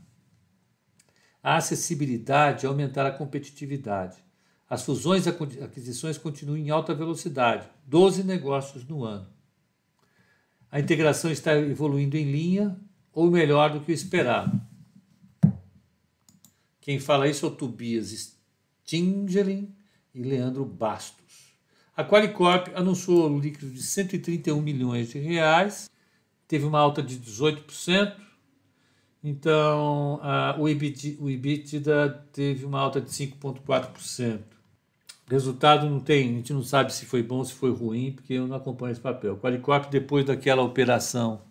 a 1.43 1.57
acessibilidade 1.57 2.65
e 2.65 2.67
aumentar 2.67 3.07
a 3.07 3.11
competitividade. 3.11 4.19
As 4.69 4.83
fusões 4.83 5.25
e 5.27 5.31
aquisições 5.31 6.19
continuam 6.19 6.59
em 6.59 6.71
alta 6.71 6.95
velocidade, 6.95 7.69
12 7.87 8.23
negócios 8.25 8.87
no 8.87 9.05
ano. 9.05 9.27
A 10.71 10.79
integração 10.79 11.31
está 11.31 11.57
evoluindo 11.57 12.17
em 12.17 12.31
linha 12.31 12.79
ou 13.13 13.31
melhor 13.31 13.73
do 13.73 13.81
que 13.81 13.91
o 13.91 13.95
esperado. 13.95 14.61
Quem 16.81 16.99
fala 16.99 17.29
isso 17.29 17.47
é 17.47 17.49
o 17.49 17.53
Tobias 17.53 18.37
Stingelin, 18.85 19.75
e 20.19 20.23
Leandro 20.23 20.65
Bastos. 20.65 21.55
A 21.97 22.05
Qualicorp 22.05 22.69
anunciou 22.75 23.31
um 23.31 23.39
líquido 23.39 23.71
de 23.71 23.83
131 23.83 24.61
milhões 24.61 25.11
de 25.11 25.19
reais, 25.19 25.89
teve 26.47 26.65
uma 26.65 26.79
alta 26.81 27.03
de 27.03 27.17
18%, 27.17 28.15
então 29.23 30.19
a, 30.23 30.57
o, 30.59 30.69
EBITDA, 30.69 31.23
o 31.23 31.31
EBITDA 31.31 32.27
teve 32.33 32.65
uma 32.65 32.81
alta 32.81 33.01
de 33.01 33.11
5,4%. 33.11 34.41
Resultado 35.31 35.89
não 35.89 36.01
tem, 36.01 36.31
a 36.31 36.33
gente 36.35 36.53
não 36.53 36.63
sabe 36.63 36.93
se 36.93 37.05
foi 37.05 37.23
bom, 37.23 37.45
se 37.45 37.53
foi 37.53 37.71
ruim, 37.71 38.13
porque 38.13 38.35
eu 38.35 38.47
não 38.47 38.57
acompanho 38.57 38.93
esse 38.93 39.01
papel. 39.01 39.37
Qualicorp, 39.37 39.91
depois 39.91 40.25
daquela 40.25 40.63
operação 40.63 41.43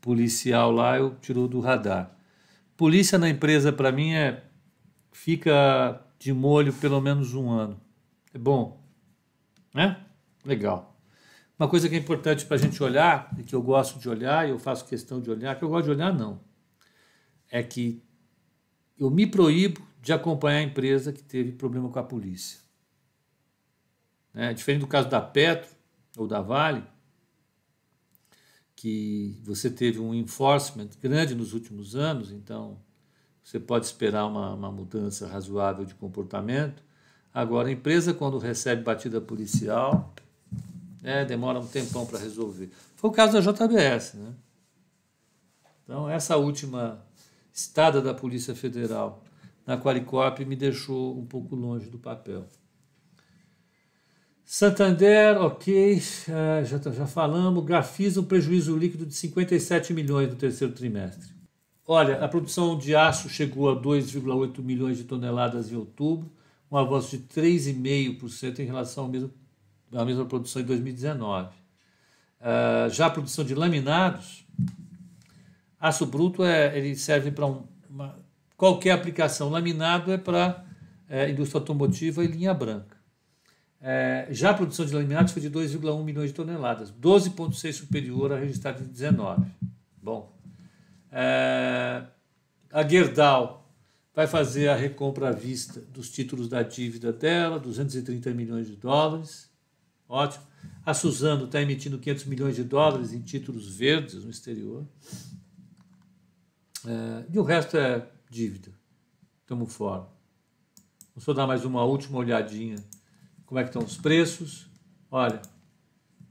policial 0.00 0.70
lá, 0.72 0.98
eu 0.98 1.14
tirou 1.20 1.46
do 1.46 1.60
radar. 1.60 2.14
Polícia 2.76 3.18
na 3.18 3.28
empresa, 3.28 3.72
para 3.72 3.92
mim, 3.92 4.12
é 4.12 4.42
fica 5.12 6.02
de 6.18 6.32
molho 6.32 6.72
pelo 6.72 7.00
menos 7.00 7.34
um 7.34 7.50
ano. 7.50 7.81
É 8.34 8.38
bom, 8.38 8.82
né? 9.74 10.04
Legal. 10.44 10.96
Uma 11.58 11.68
coisa 11.68 11.88
que 11.88 11.94
é 11.94 11.98
importante 11.98 12.44
para 12.46 12.56
a 12.56 12.58
gente 12.58 12.82
olhar, 12.82 13.32
e 13.38 13.42
que 13.44 13.54
eu 13.54 13.62
gosto 13.62 13.98
de 13.98 14.08
olhar, 14.08 14.46
e 14.46 14.50
eu 14.50 14.58
faço 14.58 14.86
questão 14.86 15.20
de 15.20 15.30
olhar, 15.30 15.56
que 15.58 15.64
eu 15.64 15.68
gosto 15.68 15.84
de 15.84 15.90
olhar 15.90 16.12
não, 16.12 16.40
é 17.50 17.62
que 17.62 18.02
eu 18.98 19.10
me 19.10 19.26
proíbo 19.26 19.80
de 20.00 20.12
acompanhar 20.12 20.58
a 20.58 20.62
empresa 20.62 21.12
que 21.12 21.22
teve 21.22 21.52
problema 21.52 21.88
com 21.88 21.98
a 21.98 22.02
polícia. 22.02 22.60
É, 24.34 24.52
diferente 24.52 24.80
do 24.80 24.86
caso 24.86 25.08
da 25.08 25.20
Petro 25.20 25.70
ou 26.16 26.26
da 26.26 26.40
Vale, 26.40 26.82
que 28.74 29.38
você 29.44 29.70
teve 29.70 30.00
um 30.00 30.12
enforcement 30.12 30.88
grande 31.00 31.34
nos 31.34 31.52
últimos 31.52 31.94
anos, 31.94 32.32
então 32.32 32.82
você 33.42 33.60
pode 33.60 33.86
esperar 33.86 34.26
uma, 34.26 34.54
uma 34.54 34.72
mudança 34.72 35.28
razoável 35.28 35.84
de 35.84 35.94
comportamento. 35.94 36.82
Agora, 37.34 37.68
a 37.68 37.72
empresa, 37.72 38.12
quando 38.12 38.38
recebe 38.38 38.82
batida 38.82 39.20
policial, 39.20 40.14
né, 41.00 41.24
demora 41.24 41.58
um 41.58 41.66
tempão 41.66 42.04
para 42.04 42.18
resolver. 42.18 42.70
Foi 42.96 43.10
o 43.10 43.12
caso 43.12 43.32
da 43.32 43.40
JBS. 43.40 44.14
Né? 44.14 44.32
Então, 45.84 46.08
essa 46.08 46.36
última 46.36 47.04
estada 47.52 48.00
da 48.00 48.14
Polícia 48.14 48.54
Federal 48.54 49.22
na 49.66 49.78
Qualicorp 49.78 50.40
me 50.40 50.56
deixou 50.56 51.18
um 51.18 51.24
pouco 51.24 51.54
longe 51.54 51.88
do 51.88 51.98
papel. 51.98 52.46
Santander, 54.44 55.40
ok, 55.40 55.96
uh, 55.96 56.64
já, 56.64 56.78
já 56.90 57.06
falamos. 57.06 57.64
Gafisa, 57.64 58.20
um 58.20 58.24
prejuízo 58.24 58.76
líquido 58.76 59.06
de 59.06 59.14
57 59.14 59.94
milhões 59.94 60.28
no 60.28 60.36
terceiro 60.36 60.74
trimestre. 60.74 61.30
Olha, 61.86 62.22
a 62.22 62.28
produção 62.28 62.76
de 62.76 62.94
aço 62.94 63.28
chegou 63.28 63.70
a 63.70 63.80
2,8 63.80 64.62
milhões 64.62 64.98
de 64.98 65.04
toneladas 65.04 65.72
em 65.72 65.76
outubro, 65.76 66.30
um 66.72 66.76
avanço 66.78 67.18
de 67.18 67.24
3,5% 67.24 68.60
em 68.60 68.64
relação 68.64 69.06
mesmo, 69.06 69.30
à 69.92 70.04
mesma 70.06 70.24
produção 70.24 70.62
em 70.62 70.64
2019. 70.64 71.50
Uh, 72.40 72.88
já 72.90 73.06
a 73.06 73.10
produção 73.10 73.44
de 73.44 73.54
laminados, 73.54 74.46
aço 75.78 76.06
bruto 76.06 76.42
é, 76.42 76.76
ele 76.76 76.96
serve 76.96 77.30
para 77.30 77.46
um, 77.46 77.64
uma, 77.90 78.16
qualquer 78.56 78.92
aplicação. 78.92 79.50
Laminado 79.50 80.10
é 80.10 80.16
para 80.16 80.64
é, 81.10 81.30
indústria 81.30 81.60
automotiva 81.60 82.24
e 82.24 82.26
linha 82.26 82.54
branca. 82.54 82.96
É, 83.78 84.28
já 84.30 84.50
a 84.50 84.54
produção 84.54 84.86
de 84.86 84.94
laminados 84.94 85.32
foi 85.32 85.42
de 85.42 85.50
2,1 85.50 86.02
milhões 86.02 86.30
de 86.30 86.34
toneladas, 86.34 86.90
12,6 86.90 87.72
superior 87.72 88.32
à 88.32 88.38
registrada 88.38 88.80
em 88.82 88.86
19. 88.86 89.44
Bom, 90.02 90.32
é, 91.10 92.02
a 92.72 92.88
Gerdau 92.88 93.61
vai 94.14 94.26
fazer 94.26 94.68
a 94.68 94.76
recompra 94.76 95.28
à 95.28 95.32
vista 95.32 95.80
dos 95.80 96.10
títulos 96.10 96.48
da 96.48 96.62
dívida 96.62 97.12
dela, 97.12 97.58
230 97.58 98.32
milhões 98.34 98.66
de 98.66 98.76
dólares. 98.76 99.50
Ótimo. 100.08 100.44
A 100.84 100.92
Suzano 100.92 101.46
está 101.46 101.60
emitindo 101.60 101.98
500 101.98 102.24
milhões 102.26 102.56
de 102.56 102.64
dólares 102.64 103.12
em 103.12 103.20
títulos 103.20 103.68
verdes 103.74 104.24
no 104.24 104.30
exterior. 104.30 104.86
É, 106.86 107.24
e 107.32 107.38
o 107.38 107.42
resto 107.42 107.76
é 107.76 108.06
dívida. 108.28 108.70
Estamos 109.40 109.72
fora. 109.72 110.06
Vou 111.14 111.22
só 111.22 111.32
dar 111.32 111.46
mais 111.46 111.64
uma 111.64 111.84
última 111.84 112.18
olhadinha. 112.18 112.76
Como 113.46 113.58
é 113.58 113.62
que 113.62 113.70
estão 113.70 113.82
os 113.82 113.96
preços? 113.96 114.66
Olha, 115.10 115.40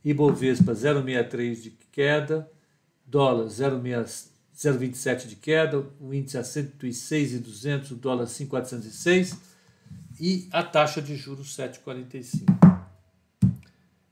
Ibovespa 0.04 0.74
0,63 0.74 1.62
de 1.62 1.70
queda, 1.92 2.52
dólar 3.06 3.46
0,27 4.56 5.28
de 5.28 5.36
queda, 5.36 5.86
o 6.00 6.14
índice 6.14 6.38
a 6.38 6.44
106,200, 6.44 7.92
o 7.92 7.96
dólar 7.96 8.28
5,406 8.28 9.38
e 10.20 10.48
a 10.52 10.62
taxa 10.64 11.02
de 11.02 11.16
juros 11.16 11.56
7,45. 11.56 12.72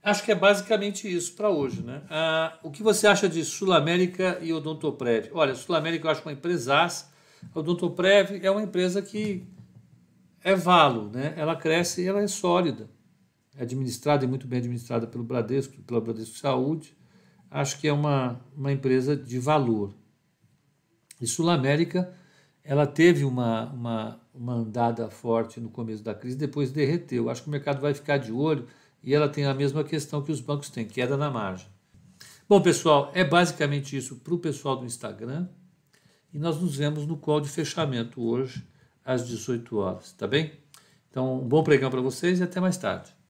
Acho 0.02 0.24
que 0.24 0.32
é 0.32 0.34
basicamente 0.34 1.12
isso 1.14 1.34
para 1.34 1.50
hoje. 1.50 1.82
Né? 1.82 2.02
Ah, 2.08 2.58
o 2.62 2.70
que 2.70 2.82
você 2.82 3.06
acha 3.06 3.28
de 3.28 3.44
Sul 3.44 3.72
América 3.72 4.38
e 4.40 4.52
Odontoprev? 4.52 5.30
Olha, 5.32 5.54
Sul 5.54 5.74
América 5.76 6.06
eu 6.06 6.10
acho 6.10 6.22
uma 6.22 6.32
empresaça. 6.32 7.10
A 7.54 7.58
Odontoprev 7.58 8.40
é 8.42 8.50
uma 8.50 8.62
empresa 8.62 9.02
que 9.02 9.46
é 10.42 10.54
valo, 10.54 11.10
né? 11.10 11.34
ela 11.36 11.54
cresce 11.54 12.02
e 12.02 12.06
ela 12.06 12.22
é 12.22 12.26
sólida. 12.26 12.88
É 13.56 13.62
administrada 13.62 14.24
e 14.24 14.28
muito 14.28 14.46
bem 14.46 14.58
administrada 14.58 15.06
pelo 15.06 15.22
Bradesco, 15.22 15.80
pela 15.82 16.00
Bradesco 16.00 16.38
Saúde. 16.38 16.96
Acho 17.50 17.78
que 17.78 17.86
é 17.86 17.92
uma, 17.92 18.40
uma 18.56 18.72
empresa 18.72 19.14
de 19.14 19.38
valor. 19.38 19.94
E 21.20 21.26
Sul 21.26 21.50
América, 21.50 22.12
ela 22.64 22.86
teve 22.86 23.24
uma, 23.24 23.70
uma, 23.72 24.20
uma 24.34 24.54
andada 24.54 25.10
forte 25.10 25.60
no 25.60 25.68
começo 25.68 26.02
da 26.02 26.14
crise, 26.14 26.36
depois 26.36 26.70
derreteu. 26.70 27.28
Acho 27.28 27.42
que 27.42 27.48
o 27.48 27.50
mercado 27.50 27.80
vai 27.80 27.92
ficar 27.92 28.18
de 28.18 28.32
olho 28.32 28.66
e 29.02 29.14
ela 29.14 29.28
tem 29.28 29.44
a 29.44 29.54
mesma 29.54 29.84
questão 29.84 30.22
que 30.22 30.32
os 30.32 30.40
bancos 30.40 30.70
têm, 30.70 30.86
queda 30.86 31.16
na 31.16 31.30
margem. 31.30 31.66
Bom, 32.48 32.60
pessoal, 32.60 33.10
é 33.14 33.24
basicamente 33.24 33.96
isso 33.96 34.16
para 34.16 34.34
o 34.34 34.38
pessoal 34.38 34.76
do 34.76 34.84
Instagram. 34.84 35.48
E 36.32 36.38
nós 36.38 36.60
nos 36.60 36.76
vemos 36.76 37.06
no 37.06 37.16
call 37.16 37.40
de 37.40 37.48
fechamento 37.48 38.22
hoje, 38.22 38.66
às 39.04 39.26
18 39.26 39.76
horas, 39.76 40.12
tá 40.12 40.26
bem? 40.26 40.52
Então, 41.10 41.40
um 41.40 41.48
bom 41.48 41.62
pregão 41.64 41.90
para 41.90 42.00
vocês 42.00 42.38
e 42.38 42.42
até 42.42 42.60
mais 42.60 42.76
tarde. 42.76 43.12